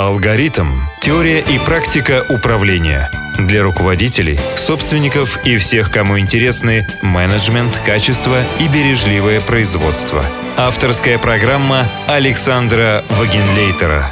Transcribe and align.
Алгоритм. 0.00 0.66
Теория 1.02 1.40
и 1.40 1.58
практика 1.58 2.24
управления. 2.30 3.10
Для 3.36 3.62
руководителей, 3.62 4.40
собственников 4.56 5.44
и 5.44 5.58
всех, 5.58 5.90
кому 5.90 6.18
интересны 6.18 6.86
менеджмент, 7.02 7.78
качество 7.84 8.42
и 8.60 8.68
бережливое 8.68 9.42
производство. 9.42 10.24
Авторская 10.56 11.18
программа 11.18 11.86
Александра 12.06 13.04
Вагенлейтера. 13.10 14.10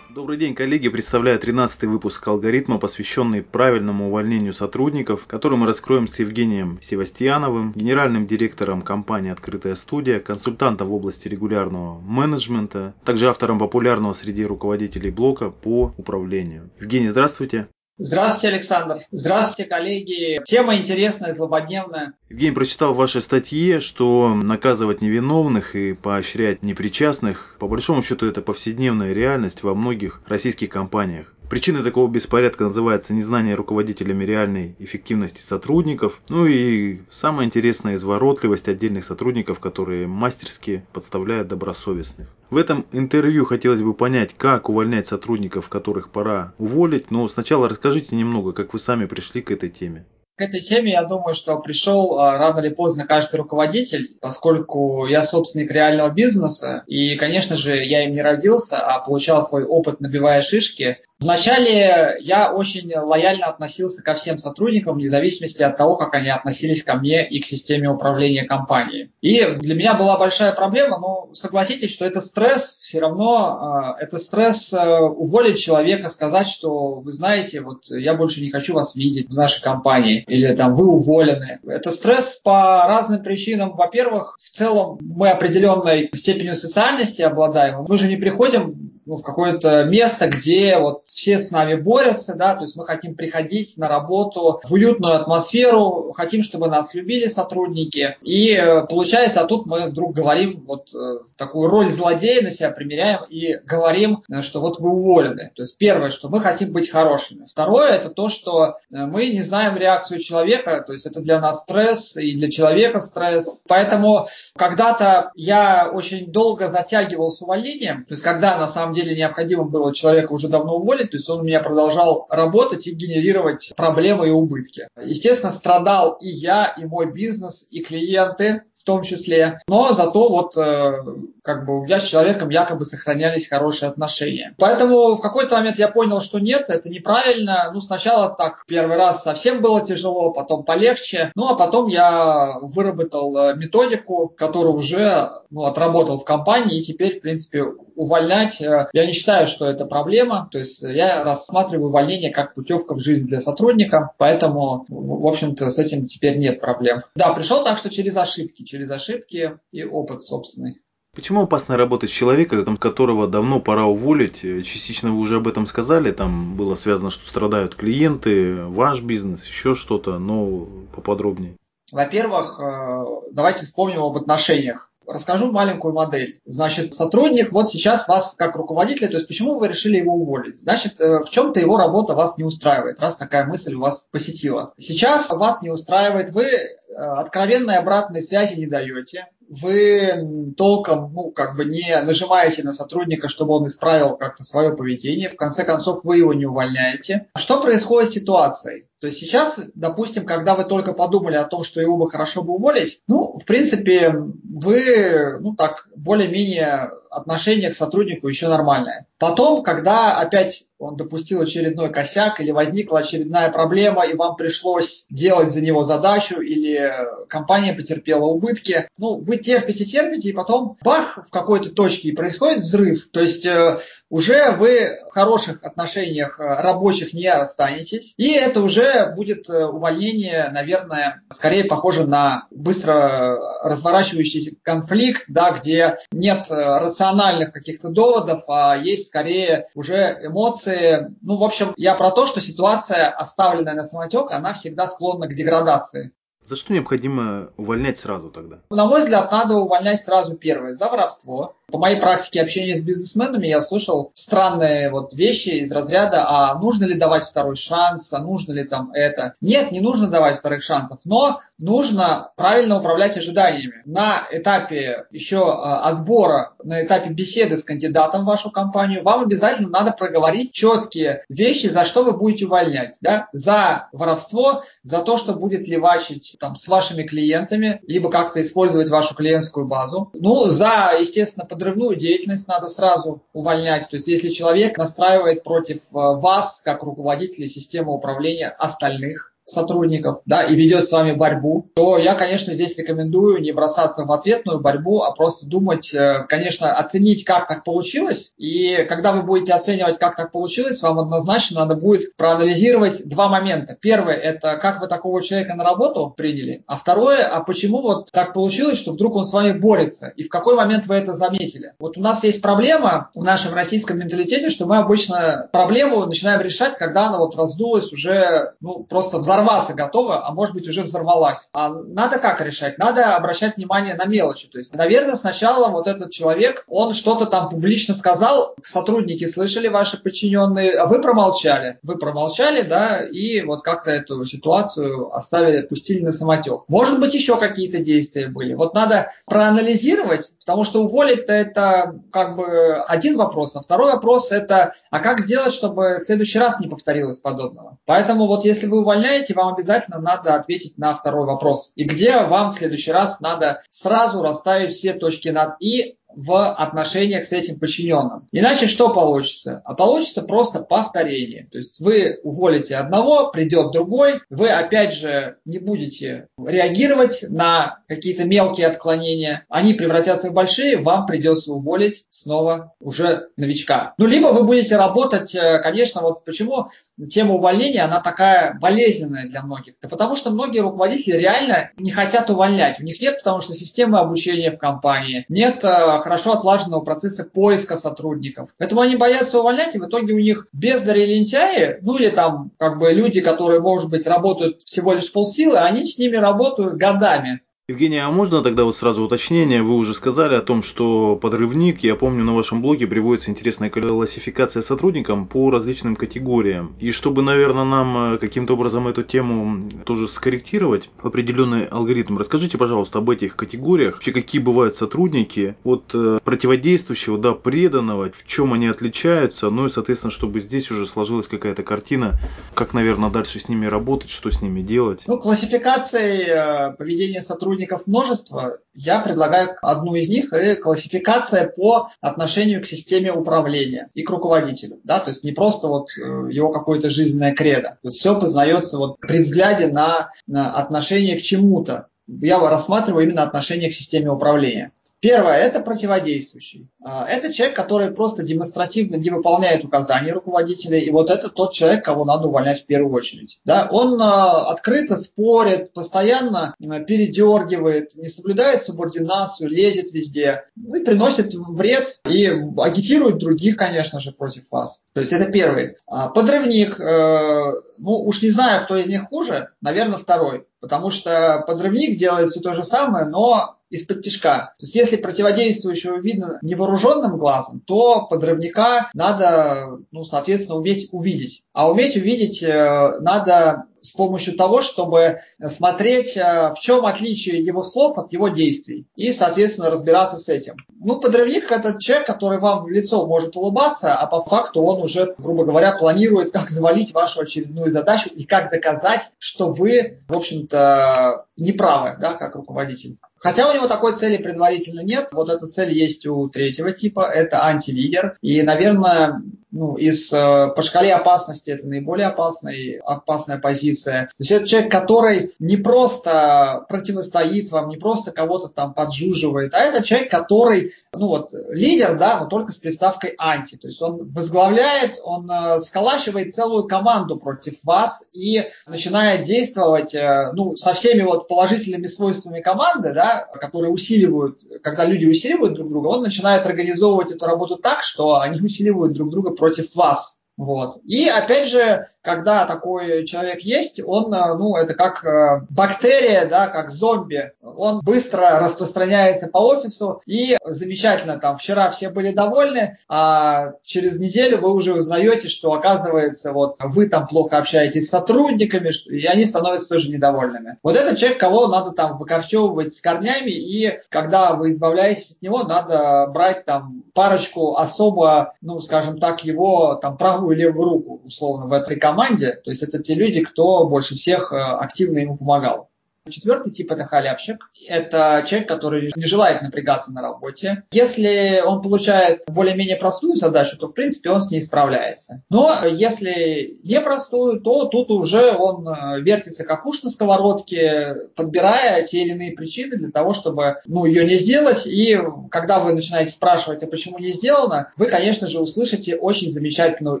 Добрый 0.28 0.40
день, 0.40 0.54
коллеги! 0.54 0.90
Представляю 0.90 1.38
13 1.38 1.84
выпуск 1.84 2.28
алгоритма, 2.28 2.76
посвященный 2.76 3.42
правильному 3.42 4.08
увольнению 4.08 4.52
сотрудников, 4.52 5.24
который 5.26 5.56
мы 5.56 5.66
раскроем 5.66 6.06
с 6.06 6.18
Евгением 6.18 6.78
Севастьяновым, 6.82 7.72
генеральным 7.74 8.26
директором 8.26 8.82
компании 8.82 9.30
«Открытая 9.30 9.74
студия», 9.74 10.20
консультантом 10.20 10.88
в 10.88 10.92
области 10.92 11.28
регулярного 11.28 11.98
менеджмента, 12.00 12.94
также 13.06 13.26
автором 13.26 13.58
популярного 13.58 14.12
среди 14.12 14.44
руководителей 14.44 15.10
блока 15.10 15.48
по 15.48 15.94
управлению. 15.96 16.68
Евгений, 16.78 17.08
здравствуйте! 17.08 17.68
Здравствуйте, 18.00 18.54
Александр. 18.54 19.00
Здравствуйте, 19.10 19.68
коллеги. 19.68 20.40
Тема 20.46 20.76
интересная, 20.76 21.34
злободневная. 21.34 22.14
Евгений 22.30 22.54
прочитал 22.54 22.94
в 22.94 22.96
вашей 22.96 23.20
статье, 23.20 23.80
что 23.80 24.34
наказывать 24.34 25.02
невиновных 25.02 25.74
и 25.74 25.94
поощрять 25.94 26.62
непричастных, 26.62 27.56
по 27.58 27.66
большому 27.66 28.04
счету, 28.04 28.26
это 28.26 28.40
повседневная 28.40 29.12
реальность 29.12 29.64
во 29.64 29.74
многих 29.74 30.22
российских 30.26 30.68
компаниях. 30.68 31.34
Причиной 31.48 31.82
такого 31.82 32.10
беспорядка 32.10 32.64
называется 32.64 33.14
незнание 33.14 33.54
руководителями 33.54 34.22
реальной 34.24 34.76
эффективности 34.78 35.40
сотрудников, 35.40 36.20
ну 36.28 36.44
и 36.44 37.00
самое 37.10 37.46
интересное 37.46 37.94
изворотливость 37.94 38.68
отдельных 38.68 39.06
сотрудников, 39.06 39.58
которые 39.58 40.06
мастерски 40.06 40.84
подставляют 40.92 41.48
добросовестных. 41.48 42.28
В 42.50 42.58
этом 42.58 42.84
интервью 42.92 43.46
хотелось 43.46 43.80
бы 43.80 43.94
понять, 43.94 44.34
как 44.36 44.68
увольнять 44.68 45.06
сотрудников, 45.08 45.70
которых 45.70 46.10
пора 46.10 46.52
уволить, 46.58 47.10
но 47.10 47.26
сначала 47.28 47.66
расскажите 47.66 48.14
немного, 48.14 48.52
как 48.52 48.74
вы 48.74 48.78
сами 48.78 49.06
пришли 49.06 49.40
к 49.40 49.50
этой 49.50 49.70
теме. 49.70 50.04
К 50.36 50.42
этой 50.42 50.60
теме, 50.60 50.92
я 50.92 51.02
думаю, 51.02 51.34
что 51.34 51.58
пришел 51.58 52.18
а, 52.20 52.38
рано 52.38 52.60
или 52.60 52.68
поздно 52.68 53.06
каждый 53.06 53.36
руководитель, 53.36 54.18
поскольку 54.20 55.06
я 55.06 55.24
собственник 55.24 55.70
реального 55.72 56.10
бизнеса, 56.10 56.84
и, 56.86 57.16
конечно 57.16 57.56
же, 57.56 57.82
я 57.82 58.04
им 58.04 58.14
не 58.14 58.22
родился, 58.22 58.78
а 58.78 59.00
получал 59.00 59.42
свой 59.42 59.64
опыт, 59.64 60.00
набивая 60.00 60.40
шишки. 60.42 60.98
Вначале 61.20 62.16
я 62.20 62.52
очень 62.52 62.92
лояльно 62.94 63.46
относился 63.46 64.02
ко 64.02 64.14
всем 64.14 64.38
сотрудникам, 64.38 64.94
вне 64.94 65.08
зависимости 65.08 65.62
от 65.62 65.76
того, 65.76 65.96
как 65.96 66.14
они 66.14 66.28
относились 66.28 66.84
ко 66.84 66.94
мне 66.94 67.28
и 67.28 67.40
к 67.40 67.44
системе 67.44 67.90
управления 67.90 68.44
компанией. 68.44 69.10
И 69.20 69.44
для 69.58 69.74
меня 69.74 69.94
была 69.94 70.16
большая 70.16 70.52
проблема, 70.52 70.98
но 70.98 71.30
согласитесь, 71.34 71.92
что 71.92 72.04
это 72.04 72.20
стресс, 72.20 72.80
все 72.84 73.00
равно 73.00 73.96
э, 73.98 74.04
это 74.04 74.18
стресс 74.18 74.72
э, 74.72 74.98
уволить 75.00 75.58
человека, 75.58 76.08
сказать, 76.08 76.46
что 76.46 77.00
вы 77.00 77.10
знаете, 77.10 77.62
вот 77.62 77.86
я 77.90 78.14
больше 78.14 78.40
не 78.40 78.50
хочу 78.50 78.74
вас 78.74 78.94
видеть 78.94 79.28
в 79.28 79.34
нашей 79.34 79.60
компании, 79.60 80.24
или 80.28 80.54
там 80.54 80.76
вы 80.76 80.86
уволены. 80.86 81.58
Это 81.66 81.90
стресс 81.90 82.36
по 82.36 82.86
разным 82.86 83.24
причинам. 83.24 83.74
Во-первых, 83.74 84.38
в 84.40 84.56
целом 84.56 84.98
мы 85.00 85.30
определенной 85.30 86.10
степенью 86.14 86.54
социальности 86.54 87.22
обладаем. 87.22 87.84
Мы 87.88 87.98
же 87.98 88.06
не 88.06 88.16
приходим 88.16 88.97
ну, 89.08 89.16
в 89.16 89.22
какое-то 89.22 89.84
место, 89.84 90.28
где 90.28 90.76
вот 90.76 91.02
все 91.06 91.40
с 91.40 91.50
нами 91.50 91.74
борются, 91.76 92.34
да, 92.34 92.54
то 92.54 92.62
есть 92.62 92.76
мы 92.76 92.84
хотим 92.84 93.14
приходить 93.14 93.78
на 93.78 93.88
работу 93.88 94.60
в 94.62 94.72
уютную 94.72 95.14
атмосферу, 95.14 96.12
хотим, 96.14 96.42
чтобы 96.42 96.68
нас 96.68 96.92
любили 96.92 97.26
сотрудники. 97.26 98.18
И 98.20 98.52
э, 98.52 98.86
получается, 98.86 99.40
а 99.40 99.46
тут 99.46 99.64
мы 99.64 99.86
вдруг 99.86 100.14
говорим 100.14 100.62
вот 100.66 100.94
э, 100.94 101.20
такую 101.38 101.70
роль 101.70 101.90
злодея 101.90 102.42
на 102.42 102.50
себя 102.50 102.70
примеряем 102.70 103.20
и 103.30 103.56
говорим, 103.64 104.22
э, 104.30 104.42
что 104.42 104.60
вот 104.60 104.78
вы 104.78 104.90
уволены. 104.90 105.52
То 105.56 105.62
есть 105.62 105.78
первое, 105.78 106.10
что 106.10 106.28
мы 106.28 106.42
хотим 106.42 106.72
быть 106.72 106.90
хорошими. 106.90 107.46
Второе, 107.50 107.92
это 107.92 108.10
то, 108.10 108.28
что 108.28 108.76
мы 108.90 109.28
не 109.28 109.40
знаем 109.40 109.78
реакцию 109.78 110.20
человека, 110.20 110.84
то 110.86 110.92
есть 110.92 111.06
это 111.06 111.20
для 111.20 111.40
нас 111.40 111.60
стресс 111.60 112.14
и 112.18 112.36
для 112.36 112.50
человека 112.50 113.00
стресс. 113.00 113.62
Поэтому 113.66 114.28
когда-то 114.54 115.32
я 115.34 115.90
очень 115.90 116.30
долго 116.30 116.68
затягивал 116.68 117.30
с 117.30 117.40
увольнением, 117.40 118.04
то 118.04 118.12
есть 118.12 118.22
когда 118.22 118.58
на 118.58 118.68
самом 118.68 118.92
деле 118.92 118.97
деле 118.98 119.16
необходимо 119.16 119.64
было 119.64 119.94
человека 119.94 120.32
уже 120.32 120.48
давно 120.48 120.76
уволить, 120.76 121.10
то 121.10 121.16
есть 121.16 121.28
он 121.28 121.40
у 121.40 121.44
меня 121.44 121.60
продолжал 121.60 122.26
работать 122.30 122.86
и 122.86 122.94
генерировать 122.94 123.72
проблемы 123.76 124.28
и 124.28 124.30
убытки. 124.30 124.88
Естественно, 125.02 125.52
страдал 125.52 126.18
и 126.20 126.28
я, 126.28 126.74
и 126.78 126.84
мой 126.84 127.12
бизнес, 127.12 127.66
и 127.70 127.80
клиенты, 127.80 128.62
том 128.88 129.02
числе. 129.02 129.60
Но 129.68 129.92
зато 129.92 130.28
вот 130.30 130.56
э, 130.56 131.04
как 131.42 131.66
бы 131.66 131.80
у 131.80 131.84
меня 131.84 132.00
с 132.00 132.04
человеком 132.04 132.48
якобы 132.48 132.86
сохранялись 132.86 133.48
хорошие 133.48 133.90
отношения. 133.90 134.54
Поэтому 134.58 135.14
в 135.14 135.20
какой-то 135.20 135.56
момент 135.56 135.78
я 135.78 135.88
понял, 135.88 136.22
что 136.22 136.38
нет, 136.38 136.70
это 136.70 136.88
неправильно. 136.88 137.70
Ну, 137.72 137.82
сначала 137.82 138.30
так 138.30 138.64
первый 138.66 138.96
раз 138.96 139.22
совсем 139.22 139.60
было 139.60 139.84
тяжело, 139.84 140.30
потом 140.32 140.64
полегче. 140.64 141.32
Ну, 141.34 141.48
а 141.48 141.54
потом 141.54 141.88
я 141.88 142.58
выработал 142.62 143.36
э, 143.36 143.56
методику, 143.56 144.28
которую 144.28 144.74
уже 144.74 145.30
ну, 145.50 145.64
отработал 145.64 146.18
в 146.18 146.24
компании, 146.24 146.78
и 146.78 146.82
теперь, 146.82 147.18
в 147.18 147.22
принципе, 147.22 147.64
увольнять, 147.96 148.60
э, 148.60 148.88
я 148.92 149.06
не 149.06 149.12
считаю, 149.12 149.46
что 149.46 149.66
это 149.66 149.84
проблема. 149.84 150.48
То 150.52 150.58
есть 150.58 150.82
я 150.82 151.24
рассматриваю 151.24 151.88
увольнение 151.88 152.30
как 152.30 152.54
путевка 152.54 152.94
в 152.94 153.00
жизнь 153.00 153.26
для 153.26 153.40
сотрудника, 153.40 154.12
поэтому, 154.18 154.86
в 154.88 155.26
общем-то, 155.26 155.70
с 155.70 155.78
этим 155.78 156.06
теперь 156.06 156.38
нет 156.38 156.60
проблем. 156.60 157.02
Да, 157.16 157.32
пришел 157.32 157.64
так, 157.64 157.78
что 157.78 157.90
через 157.90 158.16
ошибки, 158.16 158.62
через 158.62 158.77
ошибки 158.84 159.58
и 159.72 159.84
опыт 159.84 160.22
собственный. 160.22 160.80
Почему 161.14 161.42
опасно 161.42 161.76
работать 161.76 162.10
с 162.10 162.12
человеком, 162.12 162.76
которого 162.76 163.26
давно 163.26 163.60
пора 163.60 163.86
уволить? 163.86 164.40
Частично 164.40 165.10
вы 165.10 165.18
уже 165.18 165.38
об 165.38 165.48
этом 165.48 165.66
сказали, 165.66 166.12
там 166.12 166.54
было 166.54 166.74
связано, 166.74 167.10
что 167.10 167.26
страдают 167.26 167.74
клиенты, 167.74 168.62
ваш 168.66 169.02
бизнес, 169.02 169.44
еще 169.44 169.74
что-то, 169.74 170.18
но 170.18 170.68
поподробнее. 170.94 171.56
Во-первых, 171.90 172.60
э, 172.60 173.04
давайте 173.32 173.64
вспомним 173.64 174.02
об 174.02 174.16
отношениях 174.16 174.87
расскажу 175.08 175.50
маленькую 175.50 175.94
модель. 175.94 176.40
Значит, 176.44 176.94
сотрудник 176.94 177.52
вот 177.52 177.70
сейчас 177.70 178.06
вас 178.08 178.34
как 178.36 178.56
руководитель, 178.56 179.08
то 179.08 179.16
есть 179.16 179.26
почему 179.26 179.58
вы 179.58 179.68
решили 179.68 179.96
его 179.96 180.14
уволить? 180.14 180.60
Значит, 180.60 181.00
э, 181.00 181.20
в 181.20 181.30
чем-то 181.30 181.58
его 181.60 181.76
работа 181.78 182.14
вас 182.14 182.36
не 182.38 182.44
устраивает, 182.44 183.00
раз 183.00 183.16
такая 183.16 183.46
мысль 183.46 183.74
вас 183.74 184.08
посетила. 184.10 184.72
Сейчас 184.78 185.30
вас 185.30 185.62
не 185.62 185.70
устраивает, 185.70 186.30
вы 186.30 186.44
э, 186.44 186.68
откровенной 186.94 187.76
обратной 187.76 188.22
связи 188.22 188.58
не 188.58 188.66
даете, 188.66 189.26
вы 189.48 190.52
толком, 190.56 191.12
ну, 191.12 191.30
как 191.30 191.56
бы 191.56 191.64
не 191.64 192.00
нажимаете 192.02 192.62
на 192.62 192.72
сотрудника, 192.72 193.28
чтобы 193.28 193.54
он 193.54 193.66
исправил 193.66 194.16
как-то 194.16 194.44
свое 194.44 194.76
поведение, 194.76 195.30
в 195.30 195.36
конце 195.36 195.64
концов 195.64 196.00
вы 196.04 196.18
его 196.18 196.34
не 196.34 196.46
увольняете. 196.46 197.28
Что 197.36 197.60
происходит 197.60 198.10
с 198.10 198.14
ситуацией? 198.14 198.87
То 199.00 199.06
есть 199.06 199.20
сейчас, 199.20 199.60
допустим, 199.74 200.24
когда 200.24 200.56
вы 200.56 200.64
только 200.64 200.92
подумали 200.92 201.36
о 201.36 201.44
том, 201.44 201.62
что 201.62 201.80
его 201.80 201.96
бы 201.96 202.10
хорошо 202.10 202.42
бы 202.42 202.54
уволить, 202.54 203.00
ну, 203.06 203.38
в 203.38 203.44
принципе, 203.44 204.12
вы, 204.12 205.38
ну 205.40 205.54
так, 205.54 205.86
более-менее 205.94 206.90
отношение 207.10 207.70
к 207.70 207.76
сотруднику 207.76 208.28
еще 208.28 208.48
нормальное. 208.48 209.06
Потом, 209.18 209.62
когда 209.62 210.18
опять 210.18 210.64
он 210.78 210.96
допустил 210.96 211.40
очередной 211.40 211.90
косяк 211.90 212.40
или 212.40 212.52
возникла 212.52 213.00
очередная 213.00 213.50
проблема, 213.50 214.06
и 214.06 214.14
вам 214.14 214.36
пришлось 214.36 215.06
делать 215.10 215.52
за 215.52 215.60
него 215.60 215.82
задачу, 215.82 216.40
или 216.40 216.92
компания 217.28 217.74
потерпела 217.74 218.26
убытки, 218.26 218.88
ну, 218.96 219.20
вы 219.20 219.38
терпите, 219.38 219.84
терпите, 219.84 220.28
и 220.28 220.32
потом 220.32 220.76
бах, 220.82 221.18
в 221.26 221.30
какой-то 221.30 221.70
точке 221.70 222.08
и 222.08 222.14
происходит 222.14 222.60
взрыв. 222.60 223.08
То 223.10 223.20
есть 223.20 223.44
э, 223.44 223.80
уже 224.10 224.52
вы 224.52 225.00
в 225.08 225.12
хороших 225.12 225.62
отношениях 225.62 226.40
э, 226.40 226.44
рабочих 226.44 227.12
не 227.12 227.32
расстанетесь, 227.32 228.14
и 228.16 228.32
это 228.32 228.62
уже 228.62 229.12
будет 229.14 229.48
э, 229.50 229.66
увольнение, 229.66 230.48
наверное, 230.50 231.22
скорее 231.30 231.64
похоже 231.64 232.06
на 232.06 232.46
быстро 232.50 233.38
разворачивающийся 233.62 234.52
конфликт, 234.62 235.24
да, 235.28 235.50
где 235.50 235.98
нет 236.12 236.46
рациональных 236.48 237.52
каких-то 237.52 237.88
доводов, 237.88 238.44
а 238.48 238.76
есть 238.76 239.08
скорее 239.08 239.68
уже 239.74 240.18
эмоции. 240.22 241.14
Ну, 241.20 241.36
в 241.36 241.44
общем, 241.44 241.74
я 241.76 241.94
про 241.94 242.10
то, 242.10 242.26
что 242.26 242.40
ситуация, 242.40 243.08
оставленная 243.08 243.74
на 243.74 243.84
самотек, 243.84 244.30
она 244.30 244.54
всегда 244.54 244.86
склонна 244.86 245.26
к 245.26 245.34
деградации. 245.34 246.12
За 246.48 246.56
что 246.56 246.72
необходимо 246.72 247.52
увольнять 247.58 247.98
сразу 247.98 248.30
тогда? 248.30 248.60
На 248.70 248.86
мой 248.86 249.02
взгляд, 249.02 249.30
надо 249.30 249.56
увольнять 249.56 250.02
сразу 250.02 250.34
первое 250.34 250.72
за 250.72 250.88
воровство. 250.88 251.57
По 251.70 251.76
моей 251.76 252.00
практике 252.00 252.40
общения 252.40 252.78
с 252.78 252.80
бизнесменами 252.80 253.46
я 253.46 253.60
слышал 253.60 254.10
странные 254.14 254.90
вот 254.90 255.12
вещи 255.12 255.50
из 255.50 255.70
разряда, 255.70 256.24
а 256.26 256.58
нужно 256.58 256.86
ли 256.86 256.94
давать 256.94 257.24
второй 257.24 257.56
шанс, 257.56 258.10
а 258.10 258.20
нужно 258.20 258.52
ли 258.52 258.64
там 258.64 258.90
это. 258.94 259.34
Нет, 259.42 259.70
не 259.70 259.80
нужно 259.80 260.08
давать 260.08 260.38
вторых 260.38 260.62
шансов, 260.62 261.00
но 261.04 261.42
нужно 261.58 262.30
правильно 262.36 262.78
управлять 262.78 263.16
ожиданиями. 263.16 263.82
На 263.84 264.26
этапе 264.30 265.06
еще 265.10 265.42
а, 265.44 265.88
отбора, 265.88 266.54
на 266.62 266.84
этапе 266.84 267.10
беседы 267.10 267.58
с 267.58 267.64
кандидатом 267.64 268.22
в 268.22 268.28
вашу 268.28 268.50
компанию, 268.50 269.02
вам 269.02 269.24
обязательно 269.24 269.68
надо 269.68 269.92
проговорить 269.92 270.52
четкие 270.52 271.24
вещи, 271.28 271.66
за 271.66 271.84
что 271.84 272.04
вы 272.04 272.12
будете 272.12 272.46
увольнять. 272.46 272.96
Да? 273.00 273.28
За 273.32 273.88
воровство, 273.92 274.62
за 274.82 275.00
то, 275.02 275.18
что 275.18 275.34
будет 275.34 275.68
левачить 275.68 276.36
там, 276.38 276.56
с 276.56 276.66
вашими 276.68 277.02
клиентами, 277.02 277.80
либо 277.86 278.10
как-то 278.10 278.40
использовать 278.40 278.88
вашу 278.88 279.14
клиентскую 279.14 279.66
базу. 279.66 280.10
Ну, 280.14 280.46
за, 280.50 280.92
естественно, 280.98 281.44
подрывную 281.58 281.96
деятельность 281.96 282.46
надо 282.46 282.68
сразу 282.68 283.20
увольнять. 283.32 283.88
То 283.90 283.96
есть 283.96 284.06
если 284.06 284.30
человек 284.30 284.78
настраивает 284.78 285.42
против 285.42 285.78
э, 285.78 285.80
вас, 285.92 286.62
как 286.64 286.84
руководителя 286.84 287.48
системы 287.48 287.92
управления 287.92 288.48
остальных, 288.48 289.34
сотрудников, 289.50 290.20
да, 290.26 290.42
и 290.42 290.54
ведет 290.54 290.88
с 290.88 290.92
вами 290.92 291.12
борьбу, 291.12 291.70
то 291.74 291.98
я, 291.98 292.14
конечно, 292.14 292.54
здесь 292.54 292.76
рекомендую 292.78 293.40
не 293.40 293.52
бросаться 293.52 294.04
в 294.04 294.12
ответную 294.12 294.60
борьбу, 294.60 295.02
а 295.02 295.12
просто 295.12 295.46
думать, 295.46 295.92
э, 295.94 296.24
конечно, 296.28 296.72
оценить, 296.72 297.24
как 297.24 297.46
так 297.46 297.64
получилось. 297.64 298.32
И 298.36 298.86
когда 298.88 299.12
вы 299.12 299.22
будете 299.22 299.52
оценивать, 299.52 299.98
как 299.98 300.16
так 300.16 300.32
получилось, 300.32 300.82
вам 300.82 300.98
однозначно 300.98 301.60
надо 301.60 301.76
будет 301.76 302.16
проанализировать 302.16 303.08
два 303.08 303.28
момента. 303.28 303.76
Первое– 303.80 304.14
это 304.16 304.56
как 304.56 304.80
вы 304.80 304.88
такого 304.88 305.22
человека 305.22 305.54
на 305.54 305.64
работу 305.64 306.12
приняли, 306.16 306.62
а 306.66 306.76
второе– 306.76 307.26
а 307.32 307.40
почему 307.40 307.82
вот 307.82 308.10
так 308.12 308.32
получилось, 308.32 308.78
что 308.78 308.92
вдруг 308.92 309.16
он 309.16 309.26
с 309.26 309.32
вами 309.32 309.52
борется, 309.52 310.08
и 310.08 310.22
в 310.22 310.28
какой 310.28 310.56
момент 310.56 310.86
вы 310.86 310.96
это 310.96 311.14
заметили. 311.14 311.74
Вот 311.78 311.96
у 311.96 312.00
нас 312.00 312.22
есть 312.24 312.42
проблема 312.42 313.10
в 313.14 313.22
нашем 313.22 313.54
российском 313.54 313.98
менталитете, 313.98 314.50
что 314.50 314.66
мы 314.66 314.78
обычно 314.78 315.48
проблему 315.52 316.04
начинаем 316.06 316.40
решать, 316.40 316.76
когда 316.76 317.08
она 317.08 317.18
вот 317.18 317.36
раздулась 317.36 317.92
уже, 317.92 318.54
ну, 318.60 318.84
просто 318.84 319.18
взорвалась 319.18 319.37
взорваться 319.38 319.74
готова, 319.74 320.26
а 320.26 320.32
может 320.32 320.54
быть 320.54 320.68
уже 320.68 320.82
взорвалась. 320.82 321.48
А 321.52 321.70
надо 321.70 322.18
как 322.18 322.40
решать? 322.40 322.78
Надо 322.78 323.16
обращать 323.16 323.56
внимание 323.56 323.94
на 323.94 324.04
мелочи. 324.04 324.48
То 324.48 324.58
есть, 324.58 324.74
наверное, 324.74 325.16
сначала 325.16 325.70
вот 325.70 325.86
этот 325.86 326.10
человек, 326.10 326.64
он 326.66 326.94
что-то 326.94 327.26
там 327.26 327.48
публично 327.48 327.94
сказал, 327.94 328.54
сотрудники 328.62 329.26
слышали 329.26 329.68
ваши 329.68 330.02
подчиненные, 330.02 330.72
а 330.72 330.86
вы 330.86 331.00
промолчали. 331.00 331.78
Вы 331.82 331.96
промолчали, 331.98 332.62
да, 332.62 333.00
и 333.00 333.42
вот 333.42 333.62
как-то 333.62 333.90
эту 333.90 334.24
ситуацию 334.24 335.14
оставили, 335.14 335.62
пустили 335.62 336.02
на 336.04 336.12
самотек. 336.12 336.62
Может 336.68 337.00
быть, 337.00 337.14
еще 337.14 337.38
какие-то 337.38 337.78
действия 337.78 338.28
были. 338.28 338.54
Вот 338.54 338.74
надо 338.74 339.12
проанализировать, 339.26 340.32
потому 340.48 340.64
что 340.64 340.82
уволить-то 340.82 341.30
это 341.30 342.00
как 342.10 342.34
бы 342.34 342.76
один 342.86 343.18
вопрос, 343.18 343.54
а 343.54 343.60
второй 343.60 343.92
вопрос 343.92 344.32
это, 344.32 344.72
а 344.90 345.00
как 345.00 345.20
сделать, 345.20 345.52
чтобы 345.52 345.98
в 346.00 346.02
следующий 346.02 346.38
раз 346.38 346.58
не 346.58 346.68
повторилось 346.68 347.18
подобного. 347.18 347.76
Поэтому 347.84 348.26
вот 348.26 348.46
если 348.46 348.66
вы 348.66 348.80
увольняете, 348.80 349.34
вам 349.34 349.52
обязательно 349.52 350.00
надо 350.00 350.36
ответить 350.36 350.78
на 350.78 350.94
второй 350.94 351.26
вопрос. 351.26 351.72
И 351.76 351.84
где 351.84 352.22
вам 352.22 352.48
в 352.48 352.54
следующий 352.54 352.92
раз 352.92 353.20
надо 353.20 353.60
сразу 353.68 354.22
расставить 354.22 354.72
все 354.72 354.94
точки 354.94 355.28
над 355.28 355.56
«и», 355.60 355.97
в 356.14 356.52
отношениях 356.52 357.24
с 357.24 357.32
этим 357.32 357.58
подчиненным. 357.58 358.26
Иначе 358.32 358.66
что 358.66 358.92
получится? 358.92 359.62
А 359.64 359.74
получится 359.74 360.22
просто 360.22 360.60
повторение. 360.60 361.48
То 361.50 361.58
есть 361.58 361.80
вы 361.80 362.18
уволите 362.22 362.76
одного, 362.76 363.30
придет 363.30 363.72
другой, 363.72 364.20
вы 364.30 364.48
опять 364.48 364.94
же 364.94 365.36
не 365.44 365.58
будете 365.58 366.28
реагировать 366.44 367.24
на 367.28 367.78
какие-то 367.86 368.24
мелкие 368.24 368.66
отклонения, 368.66 369.44
они 369.48 369.74
превратятся 369.74 370.30
в 370.30 370.34
большие, 370.34 370.78
вам 370.78 371.06
придется 371.06 371.52
уволить 371.52 372.04
снова 372.08 372.74
уже 372.80 373.28
новичка. 373.36 373.94
Ну, 373.98 374.06
либо 374.06 374.28
вы 374.28 374.44
будете 374.44 374.76
работать, 374.76 375.34
э, 375.34 375.58
конечно, 375.62 376.00
вот 376.02 376.24
почему 376.24 376.68
тема 377.06 377.34
увольнения, 377.34 377.82
она 377.82 378.00
такая 378.00 378.58
болезненная 378.60 379.26
для 379.26 379.42
многих. 379.42 379.74
Да 379.80 379.88
потому 379.88 380.16
что 380.16 380.30
многие 380.30 380.60
руководители 380.60 381.16
реально 381.16 381.70
не 381.76 381.90
хотят 381.90 382.30
увольнять. 382.30 382.80
У 382.80 382.82
них 382.82 383.00
нет, 383.00 383.18
потому 383.18 383.40
что 383.40 383.54
системы 383.54 383.98
обучения 383.98 384.50
в 384.50 384.58
компании, 384.58 385.24
нет 385.28 385.62
э, 385.62 386.00
хорошо 386.02 386.32
отлаженного 386.32 386.80
процесса 386.80 387.24
поиска 387.24 387.76
сотрудников. 387.76 388.50
Поэтому 388.58 388.80
они 388.80 388.96
боятся 388.96 389.40
увольнять, 389.40 389.74
и 389.74 389.78
в 389.78 389.86
итоге 389.86 390.14
у 390.14 390.18
них 390.18 390.48
бездари 390.52 391.06
лентяи, 391.06 391.78
ну 391.82 391.96
или 391.96 392.08
там 392.08 392.50
как 392.58 392.78
бы 392.78 392.92
люди, 392.92 393.20
которые, 393.20 393.60
может 393.60 393.90
быть, 393.90 394.06
работают 394.06 394.62
всего 394.62 394.92
лишь 394.92 395.12
полсилы, 395.12 395.58
они 395.58 395.84
с 395.84 395.98
ними 395.98 396.16
работают 396.16 396.76
годами. 396.76 397.40
Евгений, 397.70 397.98
а 397.98 398.10
можно 398.10 398.42
тогда 398.42 398.64
вот 398.64 398.78
сразу 398.78 399.02
уточнение? 399.02 399.62
Вы 399.62 399.74
уже 399.74 399.92
сказали 399.92 400.34
о 400.34 400.40
том, 400.40 400.62
что 400.62 401.16
подрывник, 401.16 401.80
я 401.80 401.96
помню, 401.96 402.24
на 402.24 402.34
вашем 402.34 402.62
блоге 402.62 402.86
приводится 402.86 403.30
интересная 403.30 403.68
классификация 403.68 404.62
сотрудникам 404.62 405.26
по 405.26 405.50
различным 405.50 405.94
категориям. 405.94 406.74
И 406.80 406.92
чтобы, 406.92 407.20
наверное, 407.20 407.64
нам 407.64 408.14
э, 408.14 408.16
каким-то 408.16 408.54
образом 408.54 408.88
эту 408.88 409.02
тему 409.02 409.68
тоже 409.84 410.08
скорректировать, 410.08 410.88
определенный 411.02 411.66
алгоритм, 411.66 412.16
расскажите, 412.16 412.56
пожалуйста, 412.56 413.00
об 413.00 413.10
этих 413.10 413.36
категориях. 413.36 413.96
Вообще, 413.96 414.12
какие 414.12 414.40
бывают 414.40 414.74
сотрудники 414.74 415.54
от 415.62 415.90
э, 415.92 416.20
противодействующего 416.24 417.18
до 417.18 417.34
преданного, 417.34 418.10
в 418.10 418.26
чем 418.26 418.54
они 418.54 418.66
отличаются, 418.68 419.50
ну 419.50 419.66
и, 419.66 419.68
соответственно, 419.68 420.10
чтобы 420.10 420.40
здесь 420.40 420.70
уже 420.70 420.86
сложилась 420.86 421.28
какая-то 421.28 421.62
картина, 421.64 422.18
как, 422.54 422.72
наверное, 422.72 423.10
дальше 423.10 423.38
с 423.38 423.50
ними 423.50 423.66
работать, 423.66 424.08
что 424.08 424.30
с 424.30 424.40
ними 424.40 424.62
делать. 424.62 425.02
Ну, 425.06 425.18
классификация 425.18 426.70
э, 426.70 426.76
поведения 426.78 427.22
сотрудников 427.22 427.57
сотрудников 427.58 427.86
множество, 427.86 428.58
я 428.74 429.00
предлагаю 429.00 429.56
одну 429.62 429.94
из 429.94 430.08
них, 430.08 430.32
и 430.32 430.54
классификация 430.54 431.48
по 431.48 431.90
отношению 432.00 432.62
к 432.62 432.66
системе 432.66 433.12
управления 433.12 433.88
и 433.94 434.02
к 434.02 434.10
руководителю. 434.10 434.80
Да? 434.84 435.00
То 435.00 435.10
есть 435.10 435.24
не 435.24 435.32
просто 435.32 435.66
вот 435.66 435.88
э, 435.96 436.28
его 436.30 436.52
какое-то 436.52 436.88
жизненное 436.88 437.34
кредо. 437.34 437.78
То 437.82 437.90
все 437.90 438.18
познается 438.18 438.78
вот 438.78 439.00
при 439.00 439.18
взгляде 439.20 439.68
на, 439.68 440.10
на 440.26 440.52
отношение 440.54 441.18
к 441.18 441.22
чему-то. 441.22 441.88
Я 442.06 442.38
рассматриваю 442.38 443.04
именно 443.04 443.22
отношение 443.22 443.70
к 443.70 443.74
системе 443.74 444.10
управления. 444.10 444.72
Первое– 445.00 445.36
это 445.38 445.60
противодействующий. 445.60 446.68
А, 446.82 447.06
это 447.06 447.32
человек, 447.32 447.54
который 447.54 447.92
просто 447.92 448.24
демонстративно 448.24 448.96
не 448.96 449.10
выполняет 449.10 449.64
указания 449.64 450.12
руководителя, 450.12 450.78
и 450.78 450.90
вот 450.90 451.10
это 451.10 451.28
тот 451.28 451.52
человек, 451.52 451.84
кого 451.84 452.04
надо 452.04 452.26
увольнять 452.26 452.62
в 452.62 452.66
первую 452.66 452.92
очередь. 452.92 453.38
Да? 453.44 453.68
Он 453.70 454.00
а, 454.02 454.50
открыто 454.50 454.96
спорит, 454.96 455.72
постоянно 455.72 456.56
а, 456.60 456.80
передергивает, 456.80 457.94
не 457.94 458.08
соблюдает 458.08 458.64
субординацию, 458.64 459.48
лезет 459.48 459.92
везде, 459.92 460.44
ну 460.56 460.74
и 460.74 460.84
приносит 460.84 461.32
вред 461.32 462.00
и 462.08 462.26
агитирует 462.58 463.18
других, 463.18 463.56
конечно 463.56 464.00
же, 464.00 464.10
против 464.10 464.44
вас. 464.50 464.82
То 464.94 465.00
есть 465.00 465.12
это 465.12 465.30
первый. 465.30 465.76
Подрывник, 465.86 466.78
э, 466.80 467.52
ну 467.78 468.04
уж 468.04 468.22
не 468.22 468.30
знаю, 468.30 468.64
кто 468.64 468.76
из 468.76 468.86
них 468.86 469.08
хуже, 469.08 469.50
наверное, 469.60 469.98
второй. 469.98 470.46
Потому 470.60 470.90
что 470.90 471.44
подрывник 471.46 471.98
делает 471.98 472.30
все 472.30 472.40
то 472.40 472.54
же 472.54 472.64
самое, 472.64 473.06
но 473.06 473.57
из-под 473.70 474.02
тяжка. 474.02 474.54
То 474.58 474.66
есть 474.66 474.74
если 474.74 474.96
противодействующего 474.96 475.98
видно 475.98 476.38
невооруженным 476.42 477.16
глазом, 477.16 477.60
то 477.60 478.06
подрывника 478.06 478.90
надо, 478.94 479.78
ну, 479.90 480.04
соответственно, 480.04 480.58
уметь 480.58 480.88
увидеть. 480.92 481.42
А 481.52 481.70
уметь 481.70 481.96
увидеть 481.96 482.42
э, 482.42 482.98
надо 483.00 483.64
с 483.88 483.92
помощью 483.92 484.36
того, 484.36 484.60
чтобы 484.60 485.20
смотреть, 485.42 486.16
э, 486.16 486.52
в 486.54 486.60
чем 486.60 486.84
отличие 486.84 487.42
его 487.42 487.64
слов 487.64 487.96
от 487.96 488.12
его 488.12 488.28
действий. 488.28 488.86
И, 488.96 489.12
соответственно, 489.12 489.70
разбираться 489.70 490.18
с 490.18 490.28
этим. 490.28 490.56
Ну, 490.78 491.00
подрывник– 491.00 491.50
это 491.50 491.80
человек, 491.80 492.06
который 492.06 492.38
вам 492.38 492.64
в 492.64 492.68
лицо 492.68 493.06
может 493.06 493.34
улыбаться, 493.34 493.94
а 493.94 494.06
по 494.06 494.20
факту 494.20 494.60
он 494.60 494.82
уже, 494.82 495.14
грубо 495.16 495.44
говоря, 495.44 495.72
планирует, 495.72 496.32
как 496.32 496.50
завалить 496.50 496.92
вашу 496.92 497.22
очередную 497.22 497.72
задачу 497.72 498.10
и 498.14 498.24
как 498.24 498.50
доказать, 498.50 499.10
что 499.18 499.52
вы, 499.52 500.02
в 500.06 500.16
общем-то, 500.16 501.24
неправы, 501.38 501.96
да, 501.98 502.12
как 502.12 502.36
руководитель. 502.36 502.98
Хотя 503.20 503.50
у 503.50 503.54
него 503.54 503.66
такой 503.66 503.94
цели 503.94 504.16
предварительно 504.16 504.80
нет. 504.80 505.08
Вот 505.12 505.30
эта 505.30 505.46
цель 505.46 505.72
есть 505.72 506.06
у 506.06 506.28
третьего 506.28 506.72
типа. 506.72 507.00
Это 507.00 507.44
антилидер. 507.44 508.16
И, 508.20 508.42
наверное, 508.42 509.22
ну, 509.50 509.76
из, 509.76 510.12
э, 510.12 510.48
по 510.54 510.62
шкале 510.62 510.92
опасности 510.92 511.50
это 511.50 511.66
наиболее 511.66 512.08
опасная, 512.08 512.80
опасная 512.84 513.38
позиция. 513.38 514.06
То 514.06 514.14
есть 514.18 514.30
это 514.30 514.46
человек, 514.46 514.70
который 514.70 515.34
не 515.38 515.56
просто 515.56 516.64
противостоит 516.68 517.50
вам, 517.50 517.68
не 517.68 517.76
просто 517.76 518.12
кого-то 518.12 518.48
там 518.48 518.74
поджуживает, 518.74 519.54
а 519.54 519.60
это 519.60 519.82
человек, 519.82 520.10
который, 520.10 520.72
ну 520.92 521.08
вот, 521.08 521.32
лидер, 521.48 521.96
да, 521.98 522.20
но 522.20 522.26
только 522.26 522.52
с 522.52 522.58
приставкой 522.58 523.14
анти. 523.18 523.56
То 523.56 523.68
есть 523.68 523.80
он 523.80 524.10
возглавляет, 524.12 524.98
он 525.02 525.30
э, 525.30 525.60
сколачивает 525.60 526.34
целую 526.34 526.64
команду 526.64 527.16
против 527.16 527.54
вас 527.64 528.02
и 528.12 528.44
начинает 528.66 529.24
действовать, 529.24 529.94
э, 529.94 530.32
ну, 530.34 530.56
со 530.56 530.74
всеми 530.74 531.02
вот 531.02 531.28
положительными 531.28 531.86
свойствами 531.86 532.40
команды, 532.40 532.92
да, 532.92 533.26
которые 533.40 533.72
усиливают, 533.72 534.42
когда 534.62 534.84
люди 534.84 535.06
усиливают 535.06 535.54
друг 535.54 535.70
друга, 535.70 535.86
он 535.88 536.02
начинает 536.02 536.46
организовывать 536.46 537.12
эту 537.12 537.24
работу 537.24 537.56
так, 537.56 537.82
что 537.82 538.20
они 538.20 538.40
усиливают 538.40 538.92
друг 538.92 539.10
друга 539.10 539.37
против 539.38 539.74
вас. 539.74 540.18
Вот. 540.36 540.80
И 540.84 541.08
опять 541.08 541.48
же, 541.48 541.88
когда 542.08 542.46
такой 542.46 543.04
человек 543.04 543.40
есть, 543.40 543.82
он, 543.84 544.14
э, 544.14 544.34
ну, 544.38 544.56
это 544.56 544.72
как 544.72 545.04
э, 545.04 545.42
бактерия, 545.50 546.24
да, 546.24 546.46
как 546.46 546.70
зомби. 546.70 547.32
Он 547.42 547.82
быстро 547.82 548.40
распространяется 548.40 549.26
по 549.26 549.36
офису, 549.36 550.00
и 550.06 550.38
замечательно, 550.42 551.18
там, 551.18 551.36
вчера 551.36 551.70
все 551.70 551.90
были 551.90 552.12
довольны, 552.12 552.78
а 552.88 553.52
через 553.62 553.98
неделю 553.98 554.40
вы 554.40 554.54
уже 554.54 554.72
узнаете, 554.72 555.28
что, 555.28 555.52
оказывается, 555.52 556.32
вот 556.32 556.56
вы 556.60 556.88
там 556.88 557.06
плохо 557.06 557.36
общаетесь 557.36 557.88
с 557.88 557.90
сотрудниками, 557.90 558.70
и 558.90 559.04
они 559.04 559.26
становятся 559.26 559.68
тоже 559.68 559.90
недовольными. 559.90 560.56
Вот 560.62 560.76
этот 560.76 560.96
человек, 560.96 561.20
кого 561.20 561.48
надо 561.48 561.72
там 561.72 561.98
выкорчевывать 561.98 562.72
с 562.72 562.80
корнями, 562.80 563.32
и 563.32 563.80
когда 563.90 564.32
вы 564.32 564.52
избавляетесь 564.52 565.12
от 565.12 565.20
него, 565.20 565.42
надо 565.42 566.06
брать 566.06 566.46
там 566.46 566.84
парочку 566.94 567.56
особо, 567.56 568.32
ну, 568.40 568.60
скажем 568.60 568.98
так, 568.98 569.24
его 569.24 569.74
там 569.74 569.98
правую 569.98 570.34
и 570.34 570.40
левую 570.40 570.70
руку, 570.70 571.02
условно, 571.04 571.46
в 571.46 571.52
этой 571.52 571.76
команде. 571.76 571.97
То 572.44 572.50
есть 572.50 572.62
это 572.62 572.82
те 572.82 572.94
люди, 572.94 573.22
кто 573.22 573.68
больше 573.68 573.94
всех 573.96 574.32
э, 574.32 574.36
активно 574.36 574.98
ему 574.98 575.16
помогал. 575.16 575.67
Четвертый 576.10 576.52
тип– 576.52 576.70
это 576.72 576.84
халявщик. 576.84 577.48
Это 577.66 578.24
человек, 578.26 578.48
который 578.48 578.92
не 578.94 579.04
желает 579.04 579.42
напрягаться 579.42 579.92
на 579.92 580.02
работе. 580.02 580.64
Если 580.70 581.42
он 581.44 581.62
получает 581.62 582.24
более-менее 582.28 582.76
простую 582.76 583.16
задачу, 583.16 583.56
то, 583.58 583.68
в 583.68 583.74
принципе, 583.74 584.10
он 584.10 584.22
с 584.22 584.30
ней 584.30 584.40
справляется. 584.40 585.22
Но 585.30 585.54
если 585.66 586.58
непростую, 586.62 587.40
то 587.40 587.66
тут 587.66 587.90
уже 587.90 588.32
он 588.32 588.68
э, 588.68 589.00
вертится 589.00 589.44
как 589.44 589.66
уж 589.66 589.82
на 589.82 589.90
сковородке, 589.90 590.96
подбирая 591.14 591.84
те 591.84 592.02
или 592.02 592.10
иные 592.10 592.32
причины 592.32 592.76
для 592.76 592.90
того, 592.90 593.14
чтобы 593.14 593.56
ну, 593.66 593.84
ее 593.84 594.04
не 594.04 594.16
сделать. 594.16 594.66
И 594.66 594.98
когда 595.30 595.60
вы 595.60 595.72
начинаете 595.72 596.12
спрашивать, 596.12 596.62
а 596.62 596.66
почему 596.66 596.98
не 596.98 597.12
сделано, 597.12 597.72
вы, 597.76 597.86
конечно 597.86 598.26
же, 598.26 598.40
услышите 598.40 598.96
очень 598.96 599.30
замечательную 599.30 600.00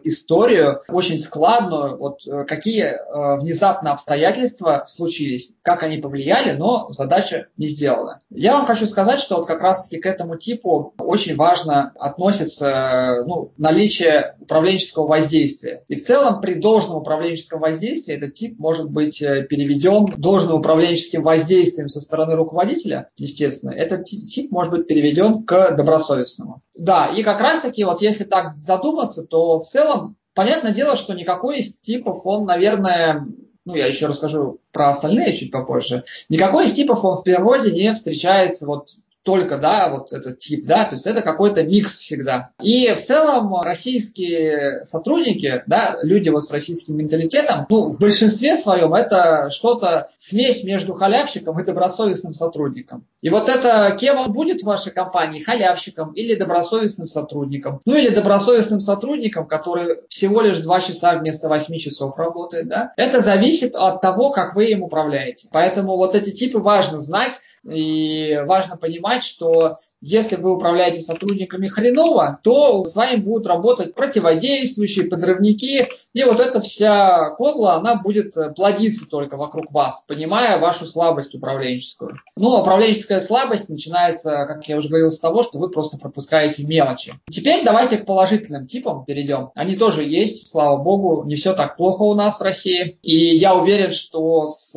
историю, 0.08 0.82
очень 0.88 1.20
складную, 1.20 1.96
вот 1.96 2.26
э, 2.26 2.44
какие 2.44 2.84
э, 2.84 3.40
внезапно 3.40 3.92
обстоятельства 3.92 4.84
случились, 4.86 5.50
как 5.62 5.82
они 5.82 5.97
повлияли, 6.00 6.52
но 6.52 6.88
задача 6.90 7.48
не 7.56 7.68
сделана. 7.68 8.20
Я 8.30 8.54
вам 8.54 8.66
хочу 8.66 8.86
сказать, 8.86 9.20
что 9.20 9.36
вот 9.36 9.46
как 9.46 9.60
раз-таки 9.60 9.98
к 9.98 10.06
этому 10.06 10.36
типу 10.36 10.94
очень 10.98 11.36
важно 11.36 11.92
относится 11.98 13.24
ну, 13.26 13.52
наличие 13.56 14.36
управленческого 14.40 15.06
воздействия. 15.06 15.84
И 15.88 15.96
в 15.96 16.04
целом 16.04 16.40
при 16.40 16.54
должном 16.54 16.98
управленческом 16.98 17.60
воздействии 17.60 18.14
этот 18.14 18.34
тип 18.34 18.58
может 18.58 18.90
быть 18.90 19.20
э, 19.22 19.44
переведен 19.44 20.06
должным 20.16 20.58
управленческим 20.58 21.22
воздействием 21.22 21.88
со 21.88 22.00
стороны 22.00 22.34
руководителя, 22.34 23.10
естественно, 23.16 23.70
этот 23.70 24.04
тип 24.04 24.50
может 24.50 24.72
быть 24.72 24.86
переведен 24.86 25.44
к 25.44 25.74
добросовестному. 25.76 26.62
Да, 26.78 27.06
и 27.06 27.22
как 27.22 27.40
раз-таки 27.40 27.84
вот 27.84 28.02
если 28.02 28.24
так 28.24 28.56
задуматься, 28.56 29.22
то 29.24 29.60
в 29.60 29.64
целом 29.64 30.16
понятное 30.34 30.72
дело, 30.72 30.96
что 30.96 31.14
никакой 31.14 31.58
из 31.58 31.74
типов 31.74 32.20
он, 32.24 32.44
наверное, 32.46 33.26
ну, 33.68 33.74
я 33.74 33.86
еще 33.86 34.06
расскажу 34.06 34.60
про 34.72 34.88
остальные 34.88 35.36
чуть 35.36 35.52
попозже, 35.52 36.04
никакой 36.30 36.64
из 36.64 36.72
типов 36.72 37.04
он 37.04 37.18
в 37.18 37.22
природе 37.22 37.70
не 37.70 37.92
встречается 37.92 38.64
вот 38.64 38.96
только, 39.22 39.58
да, 39.58 39.88
вот 39.90 40.12
этот 40.12 40.38
тип, 40.38 40.66
да, 40.66 40.84
то 40.84 40.92
есть 40.94 41.06
это 41.06 41.22
какой-то 41.22 41.62
микс 41.62 41.98
всегда. 41.98 42.50
И 42.62 42.92
в 42.94 43.04
целом 43.04 43.54
российские 43.60 44.84
сотрудники, 44.84 45.62
да, 45.66 45.98
люди 46.02 46.30
вот 46.30 46.46
с 46.46 46.50
российским 46.50 46.96
менталитетом, 46.96 47.66
ну, 47.68 47.88
в 47.88 47.98
большинстве 47.98 48.56
своем 48.56 48.94
это 48.94 49.50
что-то, 49.50 50.08
смесь 50.16 50.64
между 50.64 50.94
халявщиком 50.94 51.60
и 51.60 51.64
добросовестным 51.64 52.32
сотрудником. 52.32 53.04
И 53.20 53.30
вот 53.30 53.48
это, 53.48 53.94
кем 53.98 54.18
он 54.18 54.32
будет 54.32 54.62
в 54.62 54.66
вашей 54.66 54.92
компании, 54.92 55.42
халявщиком 55.42 56.12
или 56.12 56.34
добросовестным 56.34 57.06
сотрудником, 57.06 57.80
ну 57.84 57.94
или 57.96 58.08
добросовестным 58.08 58.80
сотрудником, 58.80 59.46
который 59.46 59.98
всего 60.08 60.40
лишь 60.40 60.58
2 60.58 60.80
часа 60.80 61.16
вместо 61.16 61.48
8 61.48 61.76
часов 61.76 62.16
работает, 62.16 62.68
да, 62.68 62.92
это 62.96 63.20
зависит 63.20 63.74
от 63.74 64.00
того, 64.00 64.30
как 64.30 64.54
вы 64.54 64.66
им 64.66 64.82
управляете. 64.82 65.48
Поэтому 65.50 65.96
вот 65.96 66.14
эти 66.14 66.30
типы 66.30 66.58
важно 66.58 67.00
знать, 67.00 67.34
и 67.70 68.40
важно 68.46 68.76
понимать, 68.76 69.22
что 69.22 69.78
если 70.00 70.36
вы 70.36 70.54
управляете 70.54 71.00
сотрудниками 71.00 71.68
хреново, 71.68 72.38
то 72.42 72.84
с 72.84 72.94
вами 72.94 73.16
будут 73.16 73.46
работать 73.46 73.94
противодействующие, 73.94 75.06
подрывники, 75.06 75.88
и 76.12 76.24
вот 76.24 76.40
эта 76.40 76.60
вся 76.60 77.30
кодла, 77.30 77.74
она 77.74 77.96
будет 77.96 78.34
плодиться 78.54 79.06
только 79.08 79.36
вокруг 79.36 79.72
вас, 79.72 80.04
понимая 80.06 80.58
вашу 80.58 80.86
слабость 80.86 81.34
управленческую. 81.34 82.18
Ну, 82.36 82.60
управленческая 82.60 83.20
слабость 83.20 83.68
начинается, 83.68 84.46
как 84.46 84.66
я 84.68 84.76
уже 84.76 84.88
говорил, 84.88 85.10
с 85.10 85.18
того, 85.18 85.42
что 85.42 85.58
вы 85.58 85.70
просто 85.70 85.98
пропускаете 85.98 86.64
мелочи. 86.64 87.14
Теперь 87.30 87.64
давайте 87.64 87.98
к 87.98 88.06
положительным 88.06 88.66
типам 88.66 89.04
перейдем. 89.04 89.50
Они 89.54 89.76
тоже 89.76 90.04
есть, 90.04 90.48
слава 90.48 90.76
богу, 90.82 91.24
не 91.26 91.34
все 91.34 91.54
так 91.54 91.76
плохо 91.76 92.02
у 92.02 92.14
нас 92.14 92.38
в 92.38 92.42
России. 92.42 92.98
И 93.02 93.36
я 93.36 93.54
уверен, 93.54 93.90
что 93.90 94.48
с 94.48 94.72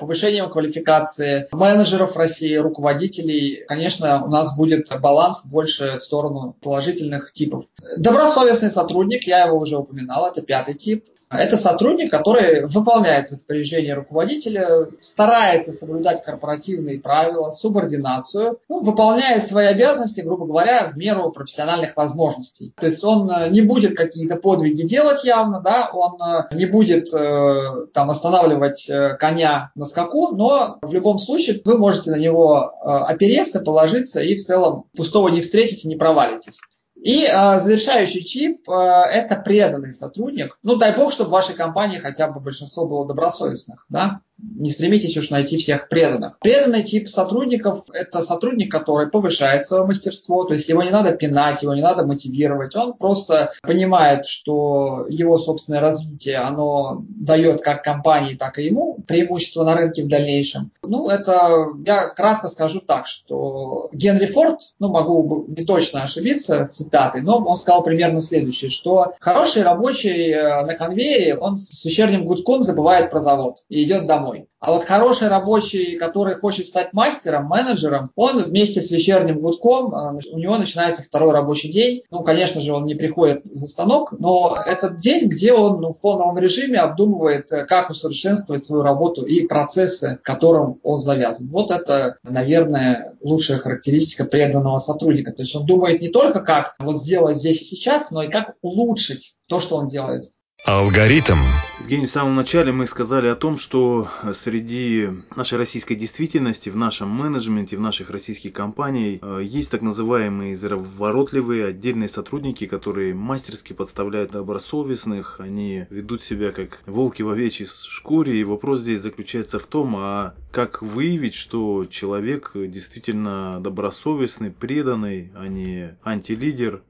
повышением 0.00 0.50
квалификации 0.50 1.48
менеджеров 1.52 2.16
России, 2.16 2.31
руководителей, 2.40 3.64
конечно, 3.66 4.24
у 4.24 4.28
нас 4.28 4.56
будет 4.56 4.88
баланс 5.00 5.44
больше 5.44 5.98
в 5.98 6.02
сторону 6.02 6.56
положительных 6.60 7.32
типов. 7.32 7.64
Добросовестный 7.96 8.70
сотрудник, 8.70 9.26
я 9.26 9.46
его 9.46 9.58
уже 9.58 9.76
упоминал, 9.76 10.26
это 10.26 10.42
пятый 10.42 10.74
тип. 10.74 11.04
Это 11.32 11.56
сотрудник, 11.56 12.10
который 12.10 12.66
выполняет 12.66 13.30
распоряжение 13.30 13.94
руководителя, 13.94 14.88
старается 15.00 15.72
соблюдать 15.72 16.22
корпоративные 16.22 17.00
правила, 17.00 17.50
субординацию, 17.50 18.58
ну, 18.68 18.82
выполняет 18.82 19.46
свои 19.46 19.66
обязанности, 19.66 20.20
грубо 20.20 20.46
говоря, 20.46 20.90
в 20.92 20.98
меру 20.98 21.30
профессиональных 21.30 21.96
возможностей. 21.96 22.74
То 22.78 22.86
есть 22.86 23.02
он 23.02 23.30
э, 23.30 23.48
не 23.48 23.62
будет 23.62 23.96
какие-то 23.96 24.36
подвиги 24.36 24.82
делать 24.82 25.24
явно, 25.24 25.60
да, 25.60 25.90
он 25.92 26.20
э, 26.20 26.54
не 26.54 26.66
будет 26.66 27.12
э, 27.14 27.86
там 27.94 28.10
останавливать 28.10 28.90
коня 29.18 29.70
на 29.74 29.86
скаку, 29.86 30.34
но 30.34 30.78
в 30.82 30.92
любом 30.92 31.18
случае 31.18 31.60
вы 31.64 31.78
можете 31.78 32.10
на 32.10 32.16
него 32.22 32.74
опереться, 32.82 33.60
положиться 33.60 34.20
и 34.20 34.34
в 34.36 34.42
целом 34.42 34.84
пустого 34.96 35.28
не 35.28 35.40
встретите, 35.40 35.88
не 35.88 35.96
провалитесь. 35.96 36.60
И 37.02 37.24
э, 37.24 37.58
завершающий 37.58 38.22
чип 38.22 38.68
э, 38.68 38.72
это 38.72 39.34
преданный 39.34 39.92
сотрудник. 39.92 40.56
Ну, 40.62 40.76
дай 40.76 40.96
бог, 40.96 41.12
чтобы 41.12 41.30
в 41.30 41.32
вашей 41.32 41.56
компании 41.56 41.98
хотя 41.98 42.28
бы 42.28 42.38
большинство 42.38 42.86
было 42.86 43.06
добросовестных, 43.08 43.84
да? 43.88 44.20
Не 44.42 44.70
стремитесь 44.70 45.16
уж 45.16 45.30
найти 45.30 45.56
всех 45.58 45.88
преданных. 45.88 46.38
Преданный 46.40 46.82
тип 46.82 47.08
сотрудников– 47.08 47.84
это 47.92 48.22
сотрудник, 48.22 48.70
который 48.70 49.08
повышает 49.08 49.66
свое 49.66 49.84
мастерство, 49.84 50.44
то 50.44 50.54
есть 50.54 50.68
его 50.68 50.82
не 50.82 50.90
надо 50.90 51.12
пинать, 51.12 51.62
его 51.62 51.74
не 51.74 51.82
надо 51.82 52.06
мотивировать, 52.06 52.74
он 52.74 52.94
просто 52.94 53.52
понимает, 53.62 54.24
что 54.24 55.06
его 55.08 55.38
собственное 55.38 55.80
развитие, 55.80 56.38
оно 56.38 57.04
дает 57.08 57.60
как 57.62 57.82
компании, 57.82 58.34
так 58.34 58.58
и 58.58 58.64
ему 58.64 58.98
преимущество 59.06 59.64
на 59.64 59.76
рынке 59.76 60.04
в 60.04 60.08
дальнейшем. 60.08 60.70
Ну, 60.82 61.08
это, 61.08 61.68
я 61.86 62.08
кратко 62.08 62.48
скажу 62.48 62.80
так, 62.80 63.06
что 63.06 63.88
Генри 63.92 64.26
Форд, 64.26 64.60
ну, 64.78 64.88
могу 64.88 65.46
не 65.48 65.64
точно 65.64 66.02
ошибиться 66.02 66.64
с 66.64 66.76
цитатой, 66.76 67.22
но 67.22 67.38
он 67.38 67.58
сказал 67.58 67.82
примерно 67.82 68.20
следующее, 68.20 68.70
что 68.70 69.14
хороший 69.20 69.62
рабочий 69.62 70.30
э, 70.32 70.64
на 70.64 70.74
конвейере, 70.74 71.36
он 71.36 71.58
с 71.58 71.84
вечерним 71.84 72.24
гудком 72.24 72.62
забывает 72.62 73.10
про 73.10 73.20
завод 73.20 73.58
и 73.68 73.84
идет 73.84 74.06
домой 74.06 74.31
домой. 74.32 74.48
А 74.60 74.72
вот 74.72 74.84
хороший 74.84 75.28
рабочий, 75.28 75.96
который 75.96 76.36
хочет 76.36 76.66
стать 76.66 76.92
мастером, 76.92 77.46
менеджером, 77.46 78.10
он 78.14 78.44
вместе 78.44 78.80
с 78.80 78.90
вечерним 78.90 79.40
гудком, 79.40 79.94
а, 79.94 80.14
у 80.30 80.38
него 80.38 80.56
начинается 80.56 81.02
второй 81.02 81.32
рабочий 81.32 81.70
день. 81.70 82.02
Ну, 82.10 82.22
конечно 82.22 82.60
же, 82.60 82.72
он 82.72 82.86
не 82.86 82.94
приходит 82.94 83.44
за 83.44 83.66
станок, 83.66 84.12
но 84.18 84.56
этот 84.64 85.00
день, 85.00 85.28
где 85.28 85.52
он 85.52 85.80
ну, 85.80 85.92
в 85.92 85.98
фоновом 85.98 86.38
режиме 86.38 86.78
обдумывает, 86.78 87.50
э, 87.50 87.64
как 87.64 87.90
усовершенствовать 87.90 88.64
свою 88.64 88.82
работу 88.82 89.24
и 89.24 89.46
процессы, 89.46 90.18
которым 90.22 90.78
он 90.82 91.00
завязан. 91.00 91.48
Вот 91.48 91.70
это, 91.70 92.18
наверное, 92.22 93.16
лучшая 93.20 93.58
характеристика 93.58 94.24
преданного 94.24 94.78
сотрудника. 94.78 95.32
То 95.32 95.42
есть 95.42 95.56
он 95.56 95.66
думает 95.66 96.00
не 96.00 96.08
только, 96.08 96.40
как 96.40 96.76
вот 96.78 96.98
сделать 96.98 97.38
здесь 97.38 97.62
и 97.62 97.64
сейчас, 97.64 98.10
но 98.12 98.22
и 98.22 98.30
как 98.30 98.54
улучшить 98.62 99.36
то, 99.48 99.58
что 99.58 99.76
он 99.76 99.88
делает. 99.88 100.30
Алгоритм. 100.64 101.38
Евгений, 101.80 102.06
в 102.06 102.10
самом 102.10 102.36
начале 102.36 102.70
мы 102.70 102.86
сказали 102.86 103.26
о 103.26 103.34
том, 103.34 103.58
что 103.58 104.08
среди 104.32 105.08
нашей 105.34 105.58
российской 105.58 105.96
действительности, 105.96 106.68
в 106.68 106.76
нашем 106.76 107.08
менеджменте, 107.08 107.76
в 107.76 107.80
наших 107.80 108.10
российских 108.10 108.52
компаниях 108.52 109.18
э, 109.22 109.40
есть 109.42 109.72
так 109.72 109.82
называемые 109.82 110.54
изворотливые 110.54 111.66
отдельные 111.66 112.08
сотрудники, 112.08 112.68
которые 112.68 113.12
мастерски 113.12 113.72
подставляют 113.72 114.30
добросовестных, 114.30 115.40
они 115.40 115.86
ведут 115.90 116.22
себя 116.22 116.52
как 116.52 116.78
волки 116.86 117.22
в 117.22 117.30
овечьей 117.30 117.66
шкуре, 117.66 118.40
и 118.40 118.44
вопрос 118.44 118.82
здесь 118.82 119.00
заключается 119.00 119.58
в 119.58 119.66
том, 119.66 119.96
а 119.96 120.36
как 120.52 120.80
выявить, 120.80 121.34
что 121.34 121.86
человек 121.86 122.52
действительно 122.54 123.58
добросовестный, 123.60 124.52
преданный, 124.52 125.32
а 125.34 125.48
не 125.48 125.96
антилидер, 126.04 126.82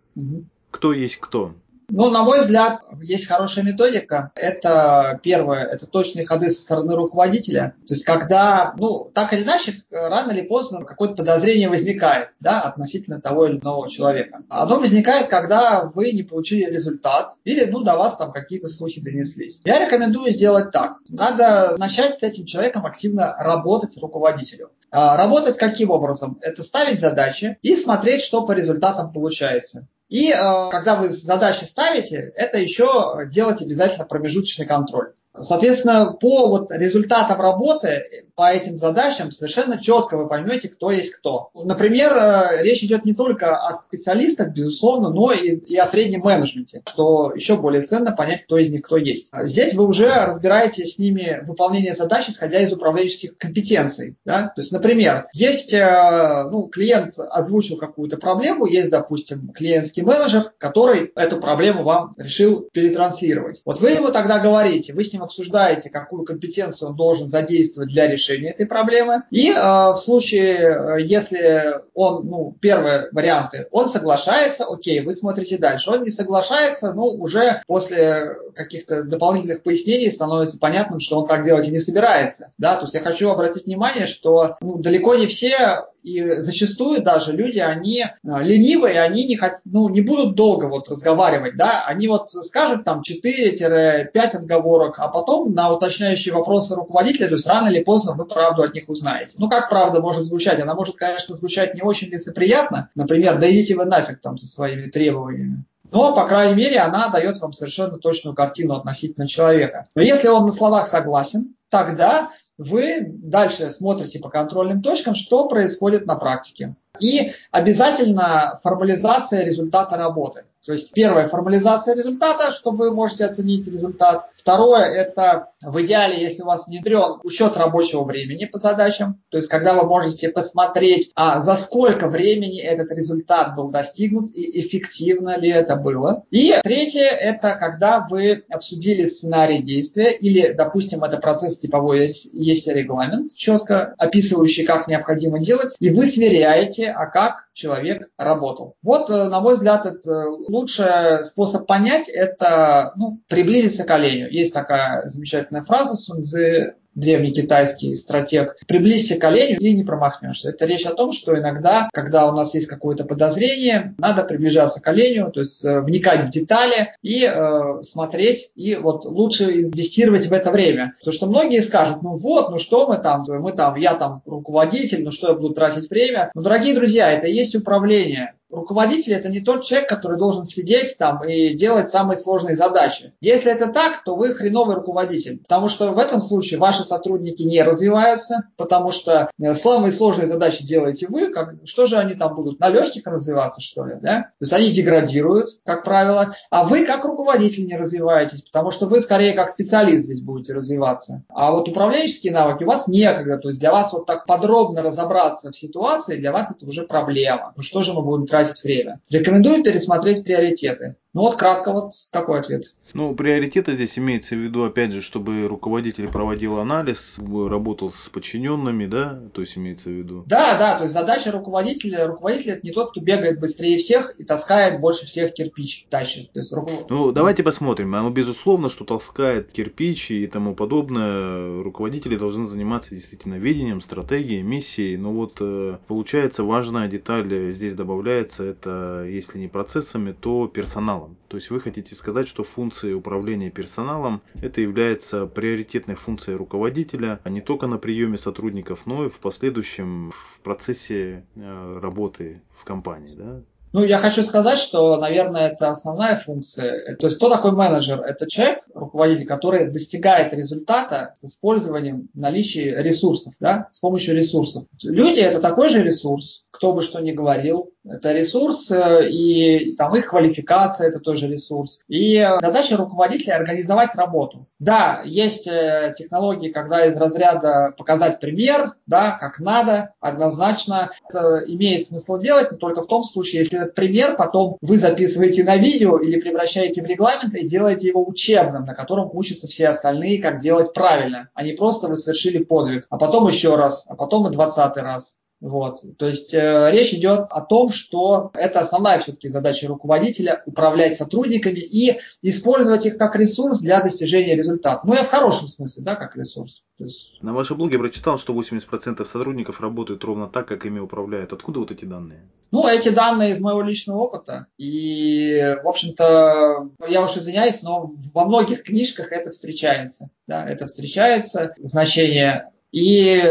кто 0.71 0.93
есть 0.93 1.17
кто. 1.17 1.55
Ну, 1.94 2.08
на 2.08 2.25
мой 2.25 2.40
взгляд, 2.40 2.80
есть 3.02 3.26
хорошая 3.26 3.66
методика. 3.66 4.32
Это 4.34 5.20
первое, 5.22 5.64
это 5.64 5.87
точные 5.87 6.26
ходы 6.26 6.50
со 6.50 6.62
стороны 6.62 6.96
руководителя. 6.96 7.75
То 7.87 7.92
есть, 7.92 8.04
когда, 8.04 8.75
ну, 8.78 9.11
так 9.14 9.34
или 9.34 9.42
иначе, 9.42 9.82
рано 9.90 10.32
или 10.32 10.40
поздно 10.40 10.84
какое-то 10.84 11.16
подозрение 11.16 11.68
возникает, 11.68 12.30
да, 12.40 12.62
относительно 12.62 13.20
того 13.20 13.46
или 13.46 13.58
иного 13.58 13.90
человека. 13.90 14.38
Оно 14.49 14.80
возникает, 14.80 15.28
когда 15.28 15.84
вы 15.84 16.12
не 16.12 16.22
получили 16.22 16.64
результат 16.64 17.34
или, 17.44 17.66
ну, 17.66 17.82
до 17.82 17.96
вас 17.99 18.16
там 18.16 18.32
какие-то 18.32 18.68
слухи 18.70 18.99
донеслись. 18.99 19.61
Я 19.64 19.84
рекомендую 19.84 20.32
сделать 20.32 20.70
так. 20.70 20.94
Надо 21.11 21.76
начать 21.76 22.18
с 22.18 22.22
этим 22.22 22.46
человеком 22.46 22.87
активно 22.87 23.37
работать 23.38 23.99
руководителю. 23.99 24.70
А, 24.90 25.16
работать 25.18 25.58
каким 25.58 25.90
образом? 25.90 26.38
Это 26.40 26.62
ставить 26.62 27.00
задачи 27.00 27.58
и 27.61 27.76
смотреть, 27.76 28.22
что 28.22 28.46
по 28.46 28.52
результатам 28.52 29.12
получается. 29.12 29.88
И 30.12 30.31
э, 30.31 30.69
когда 30.71 30.97
вы 30.97 31.09
задачи 31.09 31.64
ставите, 31.64 32.35
это 32.37 32.59
еще 32.59 33.26
делать 33.33 33.62
обязательно 33.62 34.04
промежуточный 34.04 34.66
контроль. 34.66 35.14
Соответственно, 35.38 36.12
по 36.12 36.48
вот 36.48 36.72
результатам 36.72 37.40
работы, 37.40 38.24
по 38.34 38.50
этим 38.50 38.76
задачам 38.76 39.32
совершенно 39.32 39.80
четко 39.80 40.16
вы 40.16 40.28
поймете, 40.28 40.68
кто 40.68 40.90
есть 40.90 41.12
кто. 41.12 41.50
Например, 41.54 42.12
э, 42.12 42.62
речь 42.62 42.82
идет 42.82 43.04
не 43.04 43.14
только 43.14 43.56
о 43.56 43.72
специалистах, 43.72 44.48
безусловно, 44.48 45.10
но 45.10 45.32
и, 45.32 45.56
и 45.56 45.76
о 45.76 45.86
среднем 45.86 46.20
менеджменте, 46.20 46.82
что 46.88 47.32
еще 47.34 47.56
более 47.56 47.82
ценно 47.82 48.12
понять, 48.12 48.44
кто 48.44 48.58
из 48.58 48.70
них 48.70 48.82
кто 48.82 48.96
есть. 48.96 49.28
Здесь 49.42 49.74
вы 49.74 49.86
уже 49.86 50.08
разбираете 50.08 50.86
с 50.86 50.98
ними 50.98 51.42
выполнение 51.46 51.94
задач, 51.94 52.28
исходя 52.28 52.60
из 52.60 52.72
управленческих 52.72 53.36
компетенций. 53.38 54.16
Да? 54.24 54.52
То 54.54 54.60
есть, 54.60 54.72
например, 54.72 55.28
есть 55.32 55.72
э, 55.72 56.48
ну, 56.50 56.64
клиент 56.64 57.14
озвучил 57.18 57.76
какую-то 57.76 58.16
проблему, 58.16 58.66
есть, 58.66 58.90
допустим, 58.90 59.52
клиентский 59.54 60.02
менеджер, 60.02 60.52
который 60.58 61.12
эту 61.14 61.38
проблему 61.38 61.84
вам 61.84 62.14
решил 62.18 62.68
перетранслировать. 62.72 63.62
Вот 63.64 63.80
вы 63.80 63.90
ему 63.90 64.10
тогда 64.10 64.38
говорите, 64.38 64.92
вы 64.92 65.04
с 65.04 65.12
ним 65.12 65.22
обсуждаете, 65.23 65.91
какую 65.91 66.25
компетенцию 66.25 66.91
он 66.91 66.97
должен 66.97 67.26
задействовать 67.26 67.91
для 67.91 68.07
решения 68.07 68.50
этой 68.50 68.67
проблемы. 68.67 69.23
И 69.31 69.50
э, 69.50 69.55
в 69.55 69.97
случае, 69.97 70.57
э, 70.57 71.02
если 71.02 71.81
он, 71.95 72.26
ну, 72.26 72.57
первые 72.61 73.09
варианты, 73.12 73.67
он 73.71 73.88
соглашается, 73.88 74.64
окей, 74.64 75.00
вы 75.00 75.14
смотрите 75.14 75.59
дальше. 75.59 75.91
Он 75.91 76.02
не 76.02 76.11
соглашается, 76.11 76.93
ну, 76.93 77.07
уже 77.07 77.62
после 77.67 78.37
каких-то 78.55 79.05
дополнительных 79.05 79.62
пояснений 79.62 80.11
становится 80.11 80.59
понятным, 80.59 81.00
что 81.00 81.21
он 81.21 81.26
так 81.26 81.45
делать 81.45 81.69
и 81.69 81.71
не 81.71 81.81
собирается. 81.81 82.52
Да? 82.59 82.76
То 82.76 82.83
есть 82.83 82.95
я 82.95 83.00
хочу 83.00 83.31
обратить 83.31 83.67
внимание, 83.67 84.07
что 84.07 84.57
ну, 84.61 84.79
далеко 84.79 85.14
не 85.14 85.26
все 85.26 85.87
и 86.02 86.37
зачастую 86.38 87.02
даже 87.02 87.32
люди, 87.32 87.59
они 87.59 88.04
а, 88.04 88.42
ленивые, 88.42 89.00
они 89.00 89.25
не, 89.25 89.37
хот... 89.37 89.54
ну, 89.64 89.88
не 89.88 90.00
будут 90.00 90.35
долго 90.35 90.66
вот 90.66 90.88
разговаривать, 90.88 91.56
да, 91.56 91.85
они 91.87 92.09
вот 92.09 92.30
скажут 92.30 92.85
там 92.85 93.02
4-5 93.09 94.11
отговорок, 94.12 94.99
а 94.99 95.09
потом 95.09 95.54
на 95.54 95.73
уточняющие 95.73 96.35
вопросы 96.35 96.75
руководителя, 96.75 97.28
то 97.28 97.35
есть 97.35 97.47
рано 97.47 97.68
или 97.68 97.82
поздно 97.82 98.14
вы 98.14 98.26
правду 98.26 98.62
от 98.62 98.75
них 98.75 98.88
узнаете. 98.88 99.35
Ну, 99.38 99.49
как 99.49 99.68
правда 99.68 100.00
может 100.00 100.25
звучать? 100.25 100.61
Она 100.61 100.75
может, 100.75 100.97
конечно, 100.97 101.35
звучать 101.37 101.75
не 101.75 101.82
очень 101.82 102.09
лицеприятно, 102.09 102.90
например, 102.94 103.38
да 103.38 103.50
идите 103.50 103.76
вы 103.76 103.85
нафиг 103.85 104.21
там 104.21 104.38
со 104.38 104.47
своими 104.47 104.90
требованиями. 104.90 105.64
Но, 105.92 106.14
по 106.14 106.26
крайней 106.26 106.54
мере, 106.54 106.78
она 106.78 107.11
дает 107.11 107.38
вам 107.40 107.52
совершенно 107.52 107.99
точную 107.99 108.35
картину 108.35 108.75
относительно 108.75 109.28
человека. 109.28 109.87
Но 109.94 110.00
если 110.00 110.28
он 110.28 110.47
на 110.47 110.52
словах 110.52 110.87
согласен, 110.87 111.54
тогда 111.68 112.30
вы 112.59 113.04
дальше 113.06 113.71
смотрите 113.71 114.18
по 114.18 114.28
контрольным 114.28 114.82
точкам, 114.82 115.14
что 115.14 115.49
происходит 115.49 116.06
на 116.06 116.16
практике. 116.16 116.75
И 117.00 117.32
обязательно 117.50 118.61
формализация 118.62 119.44
результата 119.44 119.97
работы. 119.97 120.44
То 120.64 120.73
есть 120.73 120.92
первое– 120.92 121.26
формализация 121.28 121.97
результата, 121.97 122.52
что 122.52 122.71
вы 122.71 122.92
можете 122.92 123.25
оценить 123.25 123.66
результат. 123.66 124.28
Второе– 124.35 124.85
это 124.85 125.51
в 125.62 125.81
идеале, 125.83 126.21
если 126.21 126.42
у 126.42 126.47
вас 126.47 126.66
внедрен 126.66 127.21
учет 127.23 127.57
рабочего 127.57 128.04
времени 128.04 128.45
по 128.45 128.59
задачам, 128.59 129.23
то 129.31 129.38
есть 129.38 129.49
когда 129.49 129.75
вы 129.75 129.88
можете 129.88 130.28
посмотреть, 130.28 131.11
а 131.14 131.40
за 131.40 131.57
сколько 131.57 132.09
времени 132.09 132.61
этот 132.61 132.90
результат 132.92 133.54
был 133.54 133.71
достигнут 133.71 134.35
и 134.35 134.61
эффективно 134.61 135.38
ли 135.38 135.50
это 135.50 135.76
было. 135.76 136.25
И 136.31 136.54
третье– 136.62 137.02
это 137.21 137.54
когда 137.54 138.07
вы 138.09 138.45
обсудили 138.50 139.07
сценарий 139.07 139.62
действия 139.62 140.12
или, 140.12 140.52
допустим, 140.52 141.04
это 141.04 141.19
процесс 141.19 141.59
типовой, 141.59 142.12
есть 142.33 142.66
регламент, 142.66 143.35
четко 143.35 143.95
описывающий, 143.99 144.64
как 144.64 144.88
необходимо 144.88 145.38
делать, 145.38 145.75
и 145.78 145.90
вы 145.90 146.07
сверяете, 146.07 146.90
а 146.90 147.07
как 147.07 147.45
человек 147.52 148.09
работал. 148.16 148.76
Вот, 148.83 149.11
э, 149.11 149.25
на 149.25 149.40
мой 149.40 149.54
взгляд, 149.54 149.85
это 149.87 150.11
э, 150.11 150.26
лучший 150.49 151.23
способ 151.25 151.66
понять– 151.66 152.09
это 152.09 152.92
ну, 152.97 153.21
приблизиться 153.28 153.85
к 153.85 153.90
оленю. 153.90 154.31
Есть 154.31 154.54
такая 154.54 155.07
замечательная 155.09 155.51
фраза 155.61 155.97
Сунзы 155.97 156.75
древний 156.94 157.32
китайский 157.32 157.97
стратег, 157.97 158.56
приблизься 158.66 159.16
к 159.16 159.25
оленю 159.25 159.59
и 159.59 159.75
не 159.75 159.85
промахнешься. 159.85 160.50
Это 160.50 160.66
речь 160.66 160.85
о 160.85 160.94
том, 160.94 161.12
что 161.12 161.38
иногда, 161.38 161.88
когда 161.92 162.30
у 162.30 162.37
нас 162.37 162.54
есть 162.54 162.66
какое-то 162.66 163.04
подозрение, 163.04 163.94
надо 163.99 164.25
приближаться 164.25 164.80
к 164.80 164.88
оленю, 164.88 165.30
то 165.30 165.40
есть 165.40 165.64
э, 165.64 165.80
вникать 165.80 166.26
в 166.26 166.30
детали 166.30 166.94
и 167.02 167.25
э, 167.25 167.82
смотреть, 167.82 168.50
и 168.54 168.76
вот 168.76 169.04
лучше 169.04 169.44
инвестировать 169.62 170.26
в 170.26 170.32
это 170.32 170.50
время. 170.50 170.94
Потому 170.99 171.14
что 171.14 171.26
многие 171.26 171.61
скажут, 171.61 172.02
ну 172.02 172.16
вот, 172.16 172.50
ну 172.50 172.59
что 172.59 172.87
мы 172.87 172.99
там, 172.99 173.25
мы 173.28 173.52
там, 173.52 173.76
я 173.76 173.94
там 173.94 174.23
руководитель, 174.26 175.02
ну 175.02 175.11
что 175.11 175.28
я 175.28 175.35
буду 175.35 175.54
тратить 175.54 175.88
время. 175.88 176.30
Но, 176.35 176.42
дорогие 176.42 176.75
друзья, 176.75 177.11
это 177.11 177.26
и 177.26 177.35
есть 177.35 177.54
управление 177.54 178.35
руководитель 178.52 179.14
это 179.14 179.28
не 179.28 179.40
тот 179.40 179.64
человек, 179.64 179.88
который 179.88 180.18
должен 180.18 180.44
сидеть 180.44 180.97
там 180.99 181.25
и 181.25 181.54
делать 181.54 181.88
самые 181.88 182.16
сложные 182.16 182.56
задачи. 182.56 183.12
Если 183.21 183.50
это 183.50 183.68
так, 183.68 184.04
то 184.04 184.14
вы 184.14 184.35
хреновый 184.35 184.76
руководитель, 184.76 185.38
потому 185.38 185.68
что 185.68 185.92
в 185.92 185.99
этом 185.99 186.21
случае 186.21 186.61
ваши 186.61 186.85
сотрудники 186.85 187.43
не 187.43 187.62
развиваются, 187.62 188.49
потому 188.56 188.93
что 188.93 189.30
э, 189.41 189.54
самые 189.54 189.93
сложные 189.93 190.28
задачи 190.28 190.65
делаете 190.67 191.06
вы, 191.08 191.32
как, 191.32 191.54
что 191.65 191.86
же 191.86 191.97
они 191.97 192.15
там 192.15 192.34
будут, 192.34 192.60
на 192.60 192.69
легких 192.69 193.06
развиваться 193.06 193.60
что 193.60 193.86
ли, 193.86 193.95
да? 194.00 194.23
То 194.38 194.45
есть 194.45 194.52
они 194.52 194.71
деградируют, 194.71 195.58
как 195.65 195.84
правило, 195.84 196.34
а 196.50 196.65
вы 196.65 196.84
как 196.84 197.04
руководитель 197.04 197.67
не 197.67 197.76
развиваетесь, 197.76 198.43
потому 198.43 198.71
что 198.71 198.86
вы 198.86 199.00
скорее 199.00 199.32
как 199.32 199.50
специалист 199.50 200.04
здесь 200.04 200.21
будете 200.21 200.52
развиваться. 200.52 201.23
А 201.28 201.52
вот 201.52 201.69
управленческие 201.69 202.32
навыки 202.32 202.65
у 202.65 202.67
вас 202.67 202.86
некогда, 202.86 203.38
то 203.38 203.49
есть 203.49 203.60
для 203.60 203.73
вас 203.73 203.93
вот 203.93 204.06
так 204.06 204.26
подробно 204.26 204.82
разобраться 204.82 205.50
в 205.50 205.56
ситуации, 205.56 206.17
для 206.17 206.32
вас 206.32 206.50
это 206.50 206.67
уже 206.67 206.82
проблема. 206.82 207.52
Ну 207.56 207.62
что 207.62 207.82
же 207.82 207.93
мы 207.93 208.02
будем 208.02 208.26
тратить 208.26 208.42
тратить 208.45 208.65
время. 208.65 209.00
Рекомендую 209.11 209.63
пересмотреть 209.63 210.25
приоритеты. 210.25 210.97
Ну 211.14 211.20
вот 211.20 211.36
кратко 211.36 211.72
вот 211.72 211.92
такой 212.10 212.40
ответ. 212.40 212.75
Ну, 212.94 213.14
приоритеты 213.14 213.75
здесь 213.75 213.98
имеется 213.98 214.34
в 214.34 214.38
виду, 214.38 214.64
опять 214.64 214.92
же, 214.92 215.02
чтобы 215.02 215.46
руководитель 215.46 216.08
проводил 216.08 216.58
анализ, 216.58 217.18
работал 217.18 217.92
с 217.92 218.08
подчиненными, 218.08 218.86
да, 218.86 219.20
то 219.34 219.42
есть 219.42 219.58
имеется 219.58 219.90
в 219.90 219.92
виду. 219.92 220.25
Да, 220.26 220.56
да, 220.56 220.76
то 220.76 220.84
есть 220.84 220.94
задача 220.94 221.30
руководителя, 221.30 222.06
руководитель 222.06 222.52
это 222.52 222.66
не 222.66 222.72
тот, 222.72 222.92
кто 222.92 223.00
бегает 223.00 223.40
быстрее 223.40 223.78
всех 223.78 224.18
и 224.18 224.25
таскает 224.25 224.80
больше 224.80 225.04
всех 225.04 225.34
кирпич, 225.34 225.86
тащит. 225.90 226.32
То 226.32 226.40
есть, 226.40 226.52
руковод... 226.52 226.88
Ну, 226.88 227.12
давайте 227.12 227.42
посмотрим. 227.42 227.94
Оно 227.94 228.10
безусловно, 228.10 228.70
что 228.70 228.84
таскает 228.84 229.52
кирпич 229.52 230.10
и 230.10 230.26
тому 230.26 230.54
подобное. 230.54 231.62
Руководители 231.62 232.16
должны 232.16 232.46
заниматься 232.46 232.94
действительно 232.94 233.34
видением, 233.34 233.82
стратегией, 233.82 234.42
миссией. 234.42 234.96
Но 234.96 235.12
вот 235.12 235.36
э, 235.40 235.76
получается 235.86 236.42
важная 236.42 236.88
деталь 236.88 237.52
здесь 237.52 237.75
добавляется, 237.75 238.44
это 238.44 239.04
если 239.06 239.38
не 239.38 239.48
процессами, 239.48 240.12
то 240.12 240.46
персоналом 240.46 241.01
персоналом. 241.02 241.17
То 241.28 241.36
есть 241.36 241.50
вы 241.50 241.60
хотите 241.60 241.95
сказать, 241.95 242.28
что 242.28 242.45
функция 242.45 242.95
управления 242.95 243.50
персоналом 243.50 244.23
это 244.34 244.60
является 244.60 245.26
приоритетной 245.26 245.95
функцией 245.95 246.36
руководителя, 246.36 247.21
а 247.25 247.30
не 247.30 247.41
только 247.41 247.67
на 247.67 247.78
приеме 247.78 248.19
сотрудников, 248.19 248.86
но 248.86 249.06
и 249.06 249.08
в 249.08 249.19
последующем 249.19 250.12
в 250.12 250.41
процессе 250.41 251.25
э, 251.34 251.78
работы 251.80 252.43
в 252.58 252.65
компании. 252.65 253.17
Да? 253.17 253.43
Ну, 253.73 253.85
я 253.85 253.99
хочу 253.99 254.23
сказать, 254.23 254.58
что, 254.58 254.97
наверное, 254.99 255.49
это 255.49 255.71
основная 255.71 256.17
функция. 256.17 256.97
То 256.97 257.06
есть, 257.06 257.17
кто 257.17 257.30
такой 257.30 257.52
менеджер? 257.52 258.00
Это 258.00 258.28
человек, 258.28 258.61
руководитель, 258.75 259.26
который 259.26 259.71
достигает 259.71 260.35
результата 260.35 261.13
с 261.15 261.25
использованием 261.25 262.08
наличия 262.15 262.82
ресурсов, 262.82 263.35
да, 263.41 263.69
с 263.71 263.78
помощью 263.78 264.15
ресурсов. 264.15 264.65
Люди– 264.82 265.21
это 265.21 265.41
такой 265.41 265.69
же 265.71 265.82
ресурс, 265.82 266.45
кто 266.50 266.75
бы 266.75 266.82
что 266.82 267.00
ни 267.00 267.13
говорил, 267.13 267.73
это 267.85 268.13
ресурс, 268.13 268.71
э, 268.71 269.08
и 269.08 269.75
там 269.75 269.97
их 269.97 270.06
квалификация– 270.06 270.89
это 270.89 271.00
тоже 271.00 271.26
ресурс. 271.26 271.80
И 271.89 272.25
задача 272.41 272.76
руководителя– 272.76 273.35
организовать 273.37 273.95
работу. 273.97 274.47
Да, 274.58 275.02
есть 275.04 275.49
э, 275.49 275.93
технологии, 275.97 276.50
когда 276.50 276.87
из 276.87 276.97
разряда 276.97 277.75
показать 277.76 278.21
пример, 278.21 278.75
да, 278.87 279.13
как 279.19 279.41
надо, 279.41 279.95
однозначно 279.99 280.93
это 281.08 281.43
имеет 281.47 281.89
смысл 281.89 282.19
делать, 282.19 282.52
но 282.52 282.58
только 282.58 282.82
в 282.82 282.87
том 282.87 283.02
случае, 283.02 283.41
если 283.41 283.58
этот 283.62 283.75
пример 283.75 284.16
потом 284.16 284.56
вы 284.60 284.76
записываете 284.76 285.44
на 285.44 285.56
видео 285.56 285.98
или 285.98 286.20
превращаете 286.20 286.82
в 286.82 286.86
регламент 286.86 287.34
и 287.34 287.46
делаете 287.46 287.88
его 287.88 288.06
учебным, 288.06 288.64
на 288.64 288.75
котором 288.75 289.10
учатся 289.12 289.48
все 289.48 289.68
остальные, 289.68 290.22
как 290.22 290.40
делать 290.40 290.72
правильно, 290.72 291.30
а 291.34 291.42
не 291.42 291.52
просто 291.52 291.88
вы 291.88 291.96
совершили 291.96 292.38
подвиг, 292.38 292.86
а 292.90 292.98
потом 292.98 293.28
еще 293.28 293.56
раз, 293.56 293.86
а 293.88 293.96
потом 293.96 294.28
и 294.28 294.32
двадцатый 294.32 294.82
раз. 294.82 295.16
Вот. 295.43 295.83
То 295.99 296.07
есть 296.07 296.33
э, 296.35 296.71
речь 296.71 296.95
идет 296.95 297.26
о 297.28 297.41
том, 297.41 297.71
что 297.71 298.31
это 298.33 298.61
основная 298.61 299.00
все-таки 299.00 299.28
задача 299.28 299.67
руководителя 299.67 300.41
управлять 300.47 300.97
сотрудниками 300.97 301.59
и 301.59 301.99
использовать 302.23 302.87
их 302.87 302.97
как 302.97 303.17
ресурс 303.17 303.59
для 303.59 303.83
достижения 303.83 304.37
результата. 304.37 304.87
Ну, 304.87 304.95
я 304.95 305.02
в 305.02 305.09
хорошем 305.09 305.49
смысле, 305.49 305.83
да, 305.83 305.97
как 305.97 306.17
ресурс. 306.17 306.63
То 306.78 306.85
есть... 306.85 307.19
На 307.23 307.35
вашем 307.35 307.57
блоге 307.57 307.76
прочитал, 307.81 308.19
что 308.19 308.33
80% 308.33 309.05
сотрудников 309.05 309.61
работают 309.61 310.05
ровно 310.05 310.28
так, 310.28 310.47
как 310.47 310.65
ими 310.65 310.78
управляют. 310.78 311.33
Откуда 311.33 311.59
вот 311.59 311.73
эти 311.73 311.85
данные? 311.85 312.21
Ну, 312.52 312.69
эти 312.69 312.91
данные 312.91 313.33
из 313.33 313.41
моего 313.41 313.63
личного 313.63 313.99
опыта. 313.99 314.47
И, 314.59 315.57
в 315.65 315.67
общем-то, 315.67 316.69
я 316.87 317.02
уж 317.02 317.17
извиняюсь, 317.17 317.63
но 317.63 317.95
во 318.15 318.26
многих 318.26 318.63
книжках 318.63 319.11
это 319.11 319.33
встречается. 319.33 320.09
Да, 320.28 320.49
это 320.49 320.69
встречается. 320.69 321.52
Значение 321.59 322.51
И 322.73 323.23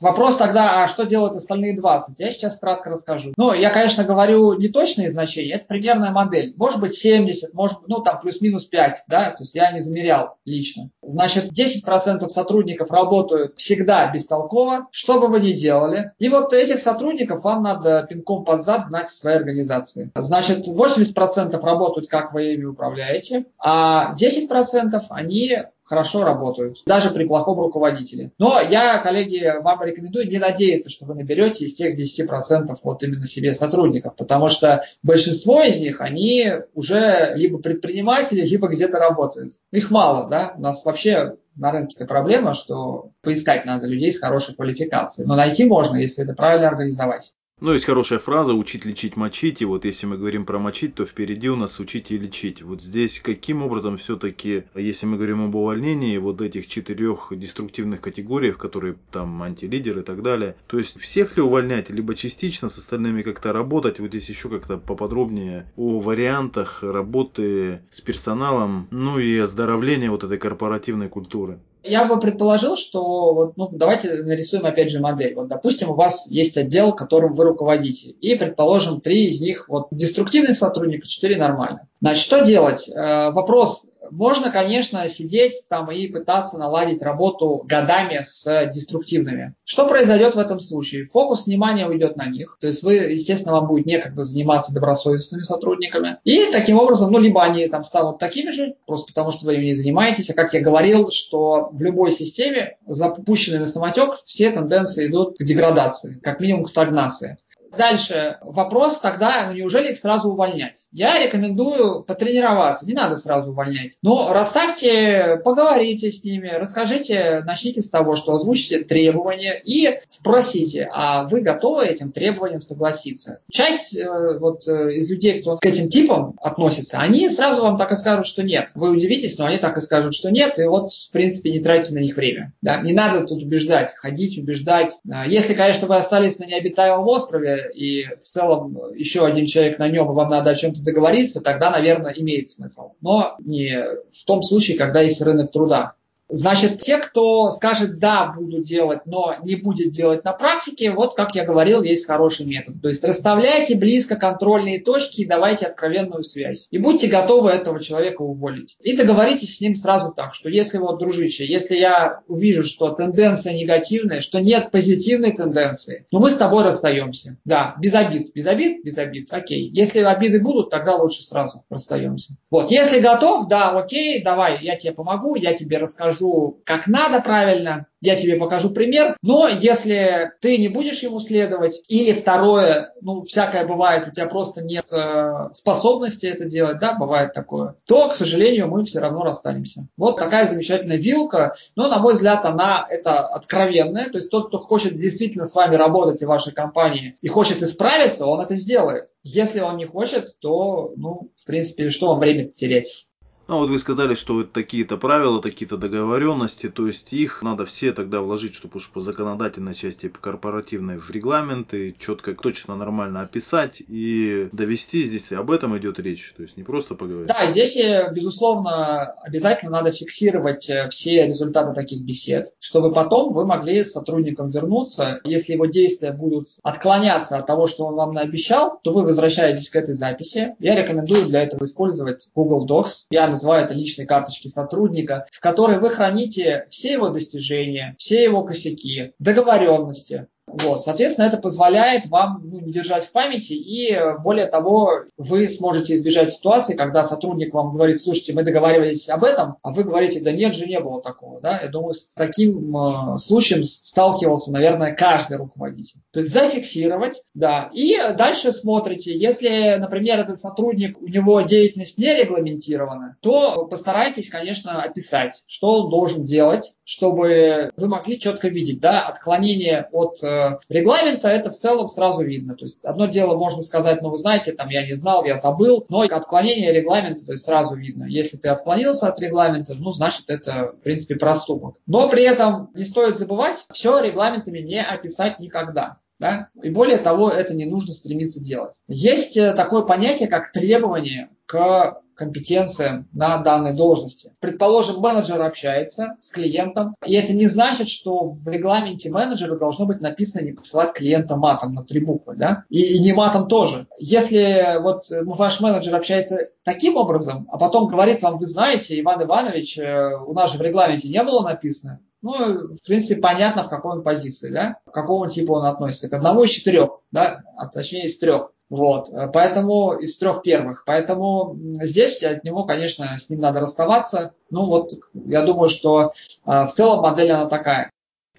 вопрос 0.00 0.36
тогда, 0.36 0.82
а 0.82 0.88
что 0.88 1.04
делают 1.06 1.36
остальные 1.36 1.76
20? 1.76 2.16
Я 2.18 2.32
сейчас 2.32 2.58
кратко 2.58 2.90
расскажу. 2.90 3.32
Ну, 3.36 3.52
я, 3.52 3.70
конечно, 3.70 4.04
говорю 4.04 4.54
не 4.54 4.68
точные 4.68 5.10
значения, 5.10 5.54
это 5.54 5.66
примерная 5.66 6.10
модель. 6.10 6.54
Может 6.56 6.80
быть 6.80 6.94
70, 6.94 7.54
может 7.54 7.78
ну, 7.86 8.00
там 8.02 8.20
плюс-минус 8.20 8.66
5, 8.66 9.04
да, 9.06 9.30
то 9.30 9.44
есть 9.44 9.54
я 9.54 9.70
не 9.70 9.80
замерял 9.80 10.36
лично. 10.44 10.90
Значит, 11.02 11.52
10% 11.52 12.28
сотрудников 12.28 12.90
работают 12.90 13.54
всегда 13.56 14.10
бестолково, 14.12 14.88
что 14.90 15.20
бы 15.20 15.28
вы 15.28 15.40
ни 15.40 15.52
делали. 15.52 16.12
И 16.18 16.28
вот 16.28 16.52
этих 16.52 16.80
сотрудников 16.80 17.44
вам 17.44 17.62
надо 17.62 18.06
пинком 18.08 18.44
под 18.44 18.64
зад 18.64 18.88
гнать 18.88 19.08
в 19.08 19.16
своей 19.16 19.38
организации. 19.38 20.10
Значит, 20.16 20.66
80% 20.66 21.60
работают, 21.60 22.08
как 22.08 22.32
вы 22.32 22.54
ими 22.54 22.64
управляете, 22.64 23.44
а 23.58 24.16
10% 24.18 25.00
они 25.10 25.58
хорошо 25.90 26.24
работают, 26.24 26.82
даже 26.86 27.10
при 27.10 27.26
плохом 27.26 27.58
руководителе. 27.58 28.30
Но 28.38 28.60
я, 28.60 28.98
коллеги, 28.98 29.60
вам 29.60 29.82
рекомендую 29.82 30.28
не 30.28 30.38
надеяться, 30.38 30.88
что 30.88 31.04
вы 31.04 31.16
наберете 31.16 31.64
из 31.64 31.74
тех 31.74 31.98
10% 31.98 32.76
вот 32.84 33.02
именно 33.02 33.26
себе 33.26 33.52
сотрудников, 33.52 34.14
потому 34.14 34.48
что 34.48 34.84
большинство 35.02 35.62
из 35.62 35.80
них, 35.80 36.00
они 36.00 36.52
уже 36.74 37.32
либо 37.34 37.58
предприниматели, 37.58 38.46
либо 38.46 38.68
где-то 38.68 39.00
работают. 39.00 39.54
Их 39.72 39.90
мало, 39.90 40.28
да, 40.30 40.54
у 40.56 40.60
нас 40.60 40.84
вообще 40.84 41.34
на 41.56 41.72
рынке-то 41.72 42.06
проблема, 42.06 42.54
что 42.54 43.10
поискать 43.22 43.66
надо 43.66 43.88
людей 43.88 44.12
с 44.12 44.20
хорошей 44.20 44.54
квалификацией. 44.54 45.26
Но 45.26 45.34
найти 45.34 45.64
можно, 45.64 45.96
если 45.96 46.22
это 46.22 46.34
правильно 46.34 46.68
организовать. 46.68 47.32
Ну, 47.62 47.74
есть 47.74 47.84
хорошая 47.84 48.18
фраза 48.18 48.54
«учить, 48.54 48.86
лечить, 48.86 49.16
мочить». 49.16 49.60
И 49.60 49.66
вот 49.66 49.84
если 49.84 50.06
мы 50.06 50.16
говорим 50.16 50.46
про 50.46 50.58
мочить, 50.58 50.94
то 50.94 51.04
впереди 51.04 51.50
у 51.50 51.56
нас 51.56 51.78
учить 51.78 52.10
и 52.10 52.16
лечить. 52.16 52.62
Вот 52.62 52.80
здесь 52.80 53.20
каким 53.20 53.62
образом 53.62 53.98
все-таки, 53.98 54.64
если 54.74 55.04
мы 55.04 55.18
говорим 55.18 55.44
об 55.44 55.54
увольнении 55.54 56.16
вот 56.16 56.40
этих 56.40 56.66
четырех 56.66 57.28
деструктивных 57.30 58.00
категориях, 58.00 58.56
которые 58.56 58.96
там 59.10 59.42
антилидер 59.42 59.98
и 59.98 60.02
так 60.02 60.22
далее, 60.22 60.56
то 60.68 60.78
есть 60.78 60.98
всех 60.98 61.36
ли 61.36 61.42
увольнять, 61.42 61.90
либо 61.90 62.14
частично 62.14 62.70
с 62.70 62.78
остальными 62.78 63.20
как-то 63.20 63.52
работать? 63.52 64.00
Вот 64.00 64.08
здесь 64.08 64.30
еще 64.30 64.48
как-то 64.48 64.78
поподробнее 64.78 65.70
о 65.76 66.00
вариантах 66.00 66.82
работы 66.82 67.82
с 67.90 68.00
персоналом, 68.00 68.88
ну 68.90 69.18
и 69.18 69.36
оздоровления 69.36 70.10
вот 70.10 70.24
этой 70.24 70.38
корпоративной 70.38 71.10
культуры. 71.10 71.58
Я 71.82 72.04
бы 72.04 72.18
предположил, 72.18 72.76
что 72.76 73.34
вот, 73.34 73.56
ну, 73.56 73.68
давайте 73.72 74.22
нарисуем 74.22 74.66
опять 74.66 74.90
же 74.90 75.00
модель. 75.00 75.34
Вот, 75.34 75.48
допустим, 75.48 75.90
у 75.90 75.94
вас 75.94 76.30
есть 76.30 76.56
отдел, 76.56 76.92
которым 76.92 77.34
вы 77.34 77.44
руководите, 77.44 78.10
и, 78.10 78.34
предположим, 78.34 79.00
три 79.00 79.26
из 79.26 79.40
них 79.40 79.68
вот 79.68 79.88
деструктивных 79.90 80.56
сотрудников, 80.56 81.08
четыре 81.08 81.36
нормальных. 81.36 81.82
Значит, 82.00 82.22
что 82.22 82.40
делать? 82.40 82.88
Э, 82.88 83.30
вопрос 83.30 83.89
можно, 84.10 84.50
конечно, 84.50 85.08
сидеть 85.08 85.64
там 85.68 85.90
и 85.90 86.06
пытаться 86.06 86.58
наладить 86.58 87.02
работу 87.02 87.62
годами 87.64 88.20
с 88.24 88.70
деструктивными. 88.72 89.54
Что 89.64 89.86
произойдет 89.86 90.34
в 90.34 90.38
этом 90.38 90.60
случае? 90.60 91.04
Фокус 91.04 91.46
внимания 91.46 91.86
уйдет 91.86 92.16
на 92.16 92.26
них. 92.26 92.56
То 92.60 92.66
есть 92.66 92.82
вы, 92.82 92.94
естественно, 92.94 93.54
вам 93.54 93.68
будет 93.68 93.86
некогда 93.86 94.24
заниматься 94.24 94.74
добросовестными 94.74 95.42
сотрудниками. 95.42 96.18
И 96.24 96.50
таким 96.52 96.78
образом, 96.78 97.12
ну, 97.12 97.18
либо 97.18 97.42
они 97.42 97.66
там 97.68 97.84
станут 97.84 98.18
такими 98.18 98.50
же, 98.50 98.74
просто 98.86 99.08
потому 99.08 99.32
что 99.32 99.46
вы 99.46 99.56
ими 99.56 99.66
не 99.66 99.74
занимаетесь. 99.74 100.30
А 100.30 100.34
как 100.34 100.52
я 100.54 100.60
говорил, 100.60 101.10
что 101.10 101.70
в 101.72 101.82
любой 101.82 102.12
системе, 102.12 102.76
запущенной 102.86 103.58
на 103.58 103.66
самотек, 103.66 104.22
все 104.26 104.50
тенденции 104.50 105.06
идут 105.06 105.38
к 105.38 105.44
деградации, 105.44 106.18
как 106.22 106.40
минимум 106.40 106.64
к 106.64 106.68
стагнации. 106.68 107.38
Дальше 107.76 108.38
вопрос 108.42 109.00
тогда, 109.00 109.46
ну 109.46 109.54
неужели 109.54 109.92
их 109.92 109.98
сразу 109.98 110.30
увольнять? 110.30 110.84
Я 110.92 111.18
рекомендую 111.22 112.02
потренироваться, 112.02 112.86
не 112.86 112.94
надо 112.94 113.16
сразу 113.16 113.50
увольнять. 113.50 113.96
Но 114.02 114.32
расставьте, 114.32 115.40
поговорите 115.44 116.10
с 116.10 116.24
ними, 116.24 116.48
расскажите, 116.48 117.42
начните 117.46 117.80
с 117.80 117.90
того, 117.90 118.16
что 118.16 118.32
озвучите 118.32 118.80
требования 118.80 119.60
и 119.64 120.00
спросите, 120.08 120.88
а 120.92 121.28
вы 121.28 121.40
готовы 121.42 121.86
этим 121.86 122.12
требованиям 122.12 122.60
согласиться? 122.60 123.40
Часть 123.50 123.96
э, 123.96 124.38
вот 124.38 124.66
э, 124.66 124.94
из 124.94 125.10
людей, 125.10 125.40
кто 125.40 125.58
к 125.58 125.64
этим 125.64 125.88
типам 125.88 126.34
относится, 126.40 126.98
они 126.98 127.28
сразу 127.28 127.62
вам 127.62 127.76
так 127.76 127.92
и 127.92 127.96
скажут, 127.96 128.26
что 128.26 128.42
нет. 128.42 128.70
Вы 128.74 128.90
удивитесь, 128.90 129.38
но 129.38 129.46
они 129.46 129.58
так 129.58 129.76
и 129.78 129.80
скажут, 129.80 130.14
что 130.14 130.30
нет, 130.30 130.58
и 130.58 130.64
вот, 130.64 130.92
в 130.92 131.10
принципе, 131.10 131.50
не 131.50 131.60
тратьте 131.60 131.94
на 131.94 131.98
них 131.98 132.16
время. 132.16 132.52
Да? 132.62 132.80
Не 132.80 132.92
надо 132.92 133.26
тут 133.26 133.42
убеждать, 133.42 133.94
ходить, 133.96 134.38
убеждать. 134.38 134.98
Если, 135.26 135.54
конечно, 135.54 135.86
вы 135.86 135.96
остались 135.96 136.38
на 136.38 136.46
необитаемом 136.46 137.06
острове, 137.06 137.59
и 137.74 138.06
в 138.22 138.22
целом 138.22 138.76
еще 138.94 139.26
один 139.26 139.46
человек 139.46 139.78
на 139.78 139.88
нем, 139.88 140.10
и 140.10 140.14
вам 140.14 140.30
надо 140.30 140.50
о 140.50 140.54
чем-то 140.54 140.82
договориться, 140.82 141.40
тогда, 141.40 141.70
наверное, 141.70 142.12
имеет 142.12 142.50
смысл. 142.50 142.92
Но 143.00 143.36
не 143.40 143.76
в 144.12 144.24
том 144.24 144.42
случае, 144.42 144.76
когда 144.76 145.00
есть 145.00 145.20
рынок 145.20 145.52
труда. 145.52 145.94
Значит, 146.30 146.78
те, 146.78 146.98
кто 146.98 147.50
скажет 147.50 147.98
«да, 147.98 148.32
буду 148.36 148.62
делать», 148.62 149.00
но 149.06 149.34
не 149.42 149.56
будет 149.56 149.90
делать 149.90 150.24
на 150.24 150.32
практике, 150.32 150.92
вот, 150.92 151.14
как 151.14 151.34
я 151.34 151.44
говорил, 151.44 151.82
есть 151.82 152.06
хороший 152.06 152.46
метод. 152.46 152.80
То 152.80 152.88
есть 152.88 153.04
расставляйте 153.04 153.74
близко 153.74 154.16
контрольные 154.16 154.80
точки 154.80 155.22
и 155.22 155.26
давайте 155.26 155.66
откровенную 155.66 156.22
связь. 156.24 156.68
И 156.70 156.78
будьте 156.78 157.08
готовы 157.08 157.50
этого 157.50 157.80
человека 157.80 158.22
уволить. 158.22 158.76
И 158.80 158.96
договоритесь 158.96 159.56
с 159.56 159.60
ним 159.60 159.76
сразу 159.76 160.12
так, 160.12 160.34
что 160.34 160.48
если 160.48 160.78
вот, 160.78 160.98
дружище, 160.98 161.44
если 161.44 161.76
я 161.76 162.20
увижу, 162.28 162.64
что 162.64 162.90
тенденция 162.90 163.54
негативная, 163.54 164.20
что 164.20 164.40
нет 164.40 164.70
позитивной 164.70 165.32
тенденции, 165.32 166.06
ну 166.10 166.20
мы 166.20 166.30
с 166.30 166.36
тобой 166.36 166.62
расстаемся. 166.62 167.36
Да, 167.44 167.74
без 167.80 167.94
обид, 167.94 168.32
без 168.34 168.46
обид, 168.46 168.84
без 168.84 168.98
обид, 168.98 169.32
окей. 169.32 169.70
Если 169.72 170.00
обиды 170.00 170.40
будут, 170.40 170.70
тогда 170.70 170.96
лучше 170.96 171.24
сразу 171.24 171.64
расстаемся. 171.68 172.36
Вот, 172.50 172.70
если 172.70 173.00
готов, 173.00 173.48
да, 173.48 173.70
окей, 173.70 174.22
давай, 174.22 174.58
я 174.62 174.76
тебе 174.76 174.92
помогу, 174.92 175.34
я 175.34 175.54
тебе 175.54 175.78
расскажу, 175.78 176.19
покажу, 176.20 176.60
как 176.64 176.86
надо 176.86 177.20
правильно, 177.20 177.86
я 178.00 178.16
тебе 178.16 178.36
покажу 178.36 178.70
пример, 178.70 179.16
но 179.22 179.48
если 179.48 180.32
ты 180.40 180.56
не 180.56 180.68
будешь 180.68 181.02
ему 181.02 181.20
следовать, 181.20 181.82
или 181.88 182.12
второе, 182.12 182.94
ну, 183.02 183.22
всякое 183.24 183.66
бывает, 183.66 184.08
у 184.08 184.10
тебя 184.10 184.26
просто 184.26 184.64
нет 184.64 184.86
э, 184.90 185.50
способности 185.52 186.26
это 186.26 186.46
делать, 186.46 186.78
да, 186.78 186.96
бывает 186.98 187.34
такое, 187.34 187.74
то, 187.84 188.08
к 188.08 188.14
сожалению, 188.14 188.68
мы 188.68 188.84
все 188.84 189.00
равно 189.00 189.22
расстанемся. 189.22 189.86
Вот 189.96 190.16
такая 190.16 190.48
замечательная 190.48 190.96
вилка, 190.96 191.56
но, 191.76 191.88
на 191.88 191.98
мой 191.98 192.14
взгляд, 192.14 192.44
она 192.44 192.86
это 192.88 193.20
откровенная, 193.26 194.08
то 194.08 194.16
есть 194.16 194.30
тот, 194.30 194.48
кто 194.48 194.58
хочет 194.60 194.96
действительно 194.96 195.46
с 195.46 195.54
вами 195.54 195.74
работать 195.74 196.22
в 196.22 196.26
вашей 196.26 196.52
компании 196.52 197.16
и 197.20 197.28
хочет 197.28 197.62
исправиться, 197.62 198.24
он 198.24 198.40
это 198.40 198.56
сделает. 198.56 199.08
Если 199.22 199.60
он 199.60 199.76
не 199.76 199.84
хочет, 199.84 200.38
то, 200.40 200.94
ну, 200.96 201.30
в 201.36 201.44
принципе, 201.44 201.90
что 201.90 202.08
вам 202.08 202.20
время 202.20 202.46
терять? 202.46 203.06
Ну 203.50 203.58
вот 203.58 203.68
вы 203.68 203.80
сказали, 203.80 204.14
что 204.14 204.44
такие-то 204.44 204.96
правила, 204.96 205.42
такие-то 205.42 205.76
договоренности, 205.76 206.68
то 206.68 206.86
есть 206.86 207.12
их 207.12 207.42
надо 207.42 207.66
все 207.66 207.90
тогда 207.90 208.20
вложить, 208.20 208.54
чтобы 208.54 208.76
уж 208.76 208.88
по 208.92 209.00
законодательной 209.00 209.74
части, 209.74 210.06
по 210.06 210.20
корпоративной 210.20 210.98
в 210.98 211.10
регламенты, 211.10 211.96
четко, 211.98 212.36
точно, 212.36 212.76
нормально 212.76 213.22
описать 213.22 213.82
и 213.88 214.48
довести 214.52 215.04
здесь, 215.04 215.32
об 215.32 215.50
этом 215.50 215.76
идет 215.76 215.98
речь, 215.98 216.32
то 216.36 216.42
есть 216.42 216.56
не 216.56 216.62
просто 216.62 216.94
поговорить. 216.94 217.26
Да, 217.26 217.50
здесь, 217.50 217.74
э, 217.74 218.12
безусловно, 218.14 219.16
обязательно 219.20 219.72
надо 219.72 219.90
фиксировать 219.90 220.70
э, 220.70 220.88
все 220.88 221.26
результаты 221.26 221.74
таких 221.74 222.02
бесед, 222.02 222.54
чтобы 222.60 222.92
потом 222.92 223.32
вы 223.32 223.46
могли 223.46 223.82
с 223.82 223.90
сотрудником 223.90 224.50
вернуться, 224.50 225.18
если 225.24 225.54
его 225.54 225.66
действия 225.66 226.12
будут 226.12 226.50
отклоняться 226.62 227.36
от 227.36 227.46
того, 227.46 227.66
что 227.66 227.86
он 227.86 227.96
вам 227.96 228.12
наобещал, 228.14 228.78
то 228.84 228.92
вы 228.92 229.02
возвращаетесь 229.02 229.70
к 229.70 229.74
этой 229.74 229.94
записи. 229.94 230.54
Я 230.60 230.80
рекомендую 230.80 231.26
для 231.26 231.42
этого 231.42 231.64
использовать 231.64 232.28
Google 232.32 232.64
Docs. 232.64 233.06
Я 233.10 233.39
называю 233.40 233.64
это 233.64 233.74
личной 233.74 234.06
карточки 234.06 234.48
сотрудника, 234.48 235.26
в 235.32 235.40
которой 235.40 235.78
вы 235.78 235.90
храните 235.90 236.66
все 236.70 236.92
его 236.92 237.08
достижения, 237.08 237.96
все 237.98 238.22
его 238.22 238.44
косяки, 238.44 239.14
договоренности, 239.18 240.28
вот, 240.46 240.82
соответственно, 240.82 241.26
это 241.26 241.36
позволяет 241.38 242.06
вам 242.06 242.42
ну, 242.44 242.60
не 242.60 242.72
держать 242.72 243.04
в 243.04 243.12
памяти, 243.12 243.52
и 243.52 243.96
более 244.22 244.46
того, 244.46 245.04
вы 245.16 245.48
сможете 245.48 245.94
избежать 245.94 246.32
ситуации, 246.32 246.74
когда 246.74 247.04
сотрудник 247.04 247.54
вам 247.54 247.74
говорит, 247.74 248.00
слушайте, 248.00 248.32
мы 248.32 248.42
договаривались 248.42 249.08
об 249.08 249.24
этом, 249.24 249.56
а 249.62 249.72
вы 249.72 249.84
говорите, 249.84 250.20
да 250.20 250.32
нет 250.32 250.54
же, 250.54 250.66
не 250.66 250.80
было 250.80 251.00
такого. 251.00 251.40
Да? 251.40 251.60
Я 251.62 251.68
думаю, 251.68 251.94
с 251.94 252.14
таким 252.14 252.76
э, 252.76 253.18
случаем 253.18 253.64
сталкивался, 253.64 254.52
наверное, 254.52 254.94
каждый 254.94 255.36
руководитель. 255.36 256.00
То 256.12 256.20
есть 256.20 256.32
зафиксировать, 256.32 257.22
да, 257.34 257.70
и 257.72 257.96
дальше 258.16 258.52
смотрите, 258.52 259.16
если, 259.16 259.76
например, 259.78 260.18
этот 260.18 260.40
сотрудник, 260.40 261.00
у 261.00 261.06
него 261.06 261.40
деятельность 261.42 261.98
не 261.98 262.12
регламентирована, 262.14 263.16
то 263.20 263.66
постарайтесь, 263.66 264.28
конечно, 264.28 264.82
описать, 264.82 265.44
что 265.46 265.82
он 265.82 265.90
должен 265.90 266.26
делать, 266.26 266.74
чтобы 266.84 267.70
вы 267.76 267.88
могли 267.88 268.18
четко 268.18 268.48
видеть, 268.48 268.80
да, 268.80 269.02
отклонение 269.02 269.88
от 269.92 270.22
э, 270.22 270.39
регламента, 270.68 271.28
это 271.28 271.50
в 271.50 271.56
целом 271.56 271.88
сразу 271.88 272.22
видно. 272.22 272.54
То 272.54 272.64
есть 272.64 272.84
одно 272.84 273.06
дело 273.06 273.36
можно 273.36 273.62
сказать, 273.62 274.02
ну 274.02 274.10
вы 274.10 274.18
знаете, 274.18 274.52
там 274.52 274.68
я 274.68 274.86
не 274.86 274.94
знал, 274.94 275.24
я 275.24 275.38
забыл, 275.38 275.86
но 275.88 276.02
отклонение 276.02 276.72
регламента, 276.72 277.24
то 277.24 277.32
есть 277.32 277.44
сразу 277.44 277.76
видно. 277.76 278.04
Если 278.04 278.36
ты 278.36 278.48
отклонился 278.48 279.08
от 279.08 279.20
регламента, 279.20 279.74
ну 279.78 279.90
значит 279.92 280.28
это 280.28 280.74
в 280.78 280.82
принципе 280.82 281.16
проступок. 281.16 281.76
Но 281.86 282.08
при 282.08 282.22
этом 282.22 282.70
не 282.74 282.84
стоит 282.84 283.18
забывать, 283.18 283.64
все 283.72 284.00
регламентами 284.00 284.58
не 284.58 284.82
описать 284.82 285.38
никогда. 285.38 285.98
Да? 286.18 286.48
И 286.62 286.68
более 286.68 286.98
того, 286.98 287.30
это 287.30 287.54
не 287.54 287.64
нужно 287.64 287.94
стремиться 287.94 288.40
делать. 288.40 288.78
Есть 288.88 289.38
э, 289.38 289.54
такое 289.54 289.82
понятие, 289.82 290.28
как 290.28 290.52
требование 290.52 291.30
к 291.46 292.02
компетенциям 292.20 293.08
на 293.14 293.38
данной 293.38 293.72
должности. 293.72 294.34
Предположим, 294.40 295.00
менеджер 295.00 295.40
общается 295.40 296.16
с 296.20 296.28
клиентом, 296.28 296.94
и 297.02 297.14
это 297.14 297.32
не 297.32 297.46
значит, 297.46 297.88
что 297.88 298.32
в 298.32 298.46
регламенте 298.46 299.08
менеджера 299.08 299.58
должно 299.58 299.86
быть 299.86 300.02
написано 300.02 300.44
не 300.44 300.52
посылать 300.52 300.92
клиента 300.92 301.36
матом 301.36 301.72
на 301.72 301.82
три 301.82 302.00
буквы, 302.00 302.36
да, 302.36 302.64
и, 302.68 302.82
и 302.82 303.00
не 303.00 303.14
матом 303.14 303.48
тоже. 303.48 303.86
Если 303.98 304.80
вот 304.82 305.04
ваш 305.10 305.60
менеджер 305.60 305.96
общается 305.96 306.50
таким 306.62 306.98
образом, 306.98 307.48
а 307.50 307.56
потом 307.56 307.88
говорит 307.88 308.20
вам, 308.20 308.36
вы 308.36 308.46
знаете, 308.46 309.00
Иван 309.00 309.22
Иванович, 309.22 309.78
э, 309.78 310.14
у 310.26 310.34
нас 310.34 310.52
же 310.52 310.58
в 310.58 310.62
регламенте 310.62 311.08
не 311.08 311.22
было 311.22 311.42
написано, 311.42 312.00
ну, 312.20 312.34
в 312.34 312.86
принципе, 312.86 313.18
понятно, 313.18 313.64
в 313.64 313.70
какой 313.70 313.92
он 313.92 314.02
позиции, 314.02 314.52
да, 314.52 314.76
к 314.84 314.92
какому 314.92 315.26
типу 315.30 315.54
он 315.54 315.64
относится, 315.64 316.10
к 316.10 316.12
одному 316.12 316.44
из 316.44 316.50
четырех, 316.50 317.00
да, 317.10 317.40
а 317.56 317.66
точнее 317.66 318.04
из 318.04 318.18
трех. 318.18 318.52
Вот, 318.70 319.10
поэтому 319.34 319.94
из 319.94 320.16
трех 320.16 320.42
первых. 320.42 320.84
Поэтому 320.86 321.58
здесь 321.82 322.22
от 322.22 322.44
него, 322.44 322.64
конечно, 322.64 323.18
с 323.18 323.28
ним 323.28 323.40
надо 323.40 323.60
расставаться. 323.60 324.32
Ну 324.50 324.66
вот, 324.66 324.92
я 325.12 325.42
думаю, 325.42 325.68
что 325.68 326.12
в 326.44 326.68
целом 326.68 327.02
модель 327.02 327.32
она 327.32 327.46
такая. 327.46 327.90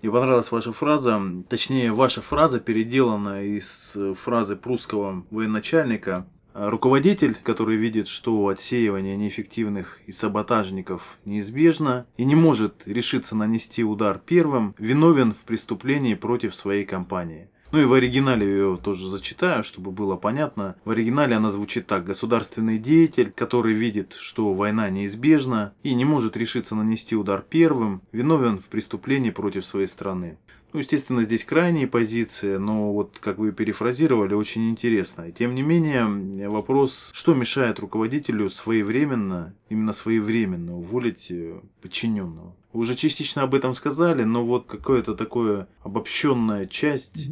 Мне 0.02 0.12
понравилась 0.12 0.52
ваша 0.52 0.74
фраза, 0.74 1.22
точнее, 1.48 1.92
ваша 1.92 2.22
фраза 2.22 2.60
переделана 2.60 3.44
из 3.44 3.96
фразы 4.24 4.56
прусского 4.56 5.26
военачальника 5.30 6.26
а 6.54 6.70
руководитель, 6.70 7.36
который 7.36 7.78
видит, 7.78 8.10
что 8.10 8.50
отсеивание 8.50 9.16
неэффективных 9.16 10.00
и 10.06 10.12
саботажников 10.12 11.18
неизбежно 11.24 12.06
и 12.18 12.26
не 12.26 12.36
может 12.36 12.86
решиться 12.86 13.36
нанести 13.36 13.86
удар 13.86 14.20
первым, 14.20 14.76
виновен 14.78 15.34
в 15.34 15.38
преступлении 15.38 16.14
против 16.14 16.54
своей 16.54 16.84
компании. 16.84 17.50
Ну 17.72 17.80
и 17.80 17.86
в 17.86 17.94
оригинале 17.94 18.46
ее 18.46 18.80
тоже 18.82 19.10
зачитаю, 19.10 19.64
чтобы 19.64 19.92
было 19.92 20.18
понятно. 20.18 20.76
В 20.84 20.92
оригинале 20.92 21.36
она 21.36 21.52
звучит 21.52 21.88
так. 21.88 22.04
Государственный 22.04 22.78
деятель, 22.78 23.32
который 23.32 23.74
видит, 23.74 24.14
что 24.14 24.54
война 24.54 24.90
неизбежна 24.90 25.74
и 25.82 25.94
не 25.94 26.04
может 26.04 26.36
решиться 26.36 26.76
нанести 26.76 27.16
удар 27.16 27.46
первым, 27.50 28.02
виновен 28.12 28.58
в 28.58 28.66
преступлении 28.66 29.32
против 29.32 29.66
своей 29.66 29.88
страны. 29.88 30.38
Ну, 30.74 30.80
естественно, 30.80 31.24
здесь 31.24 31.44
крайние 31.44 31.88
позиции, 31.88 32.56
но 32.56 32.94
вот, 32.94 33.20
как 33.20 33.38
вы 33.38 33.52
перефразировали, 33.52 34.34
очень 34.34 34.70
интересно. 34.70 35.24
И 35.24 35.34
тем 35.34 35.54
не 35.54 35.62
менее, 35.62 36.50
вопрос, 36.50 37.10
что 37.14 37.34
мешает 37.34 37.80
руководителю 37.80 38.50
своевременно, 38.50 39.54
именно 39.70 39.92
своевременно 39.92 40.78
уволить 40.78 41.28
э, 41.30 41.60
подчиненного? 41.82 42.56
Вы 42.72 42.82
уже 42.82 42.96
частично 42.96 43.42
об 43.42 43.54
этом 43.54 43.74
сказали, 43.74 44.24
но 44.24 44.46
вот 44.46 44.66
какое-то 44.68 45.14
такое 45.14 45.68
обобщенная 45.84 46.68
часть 46.68 47.28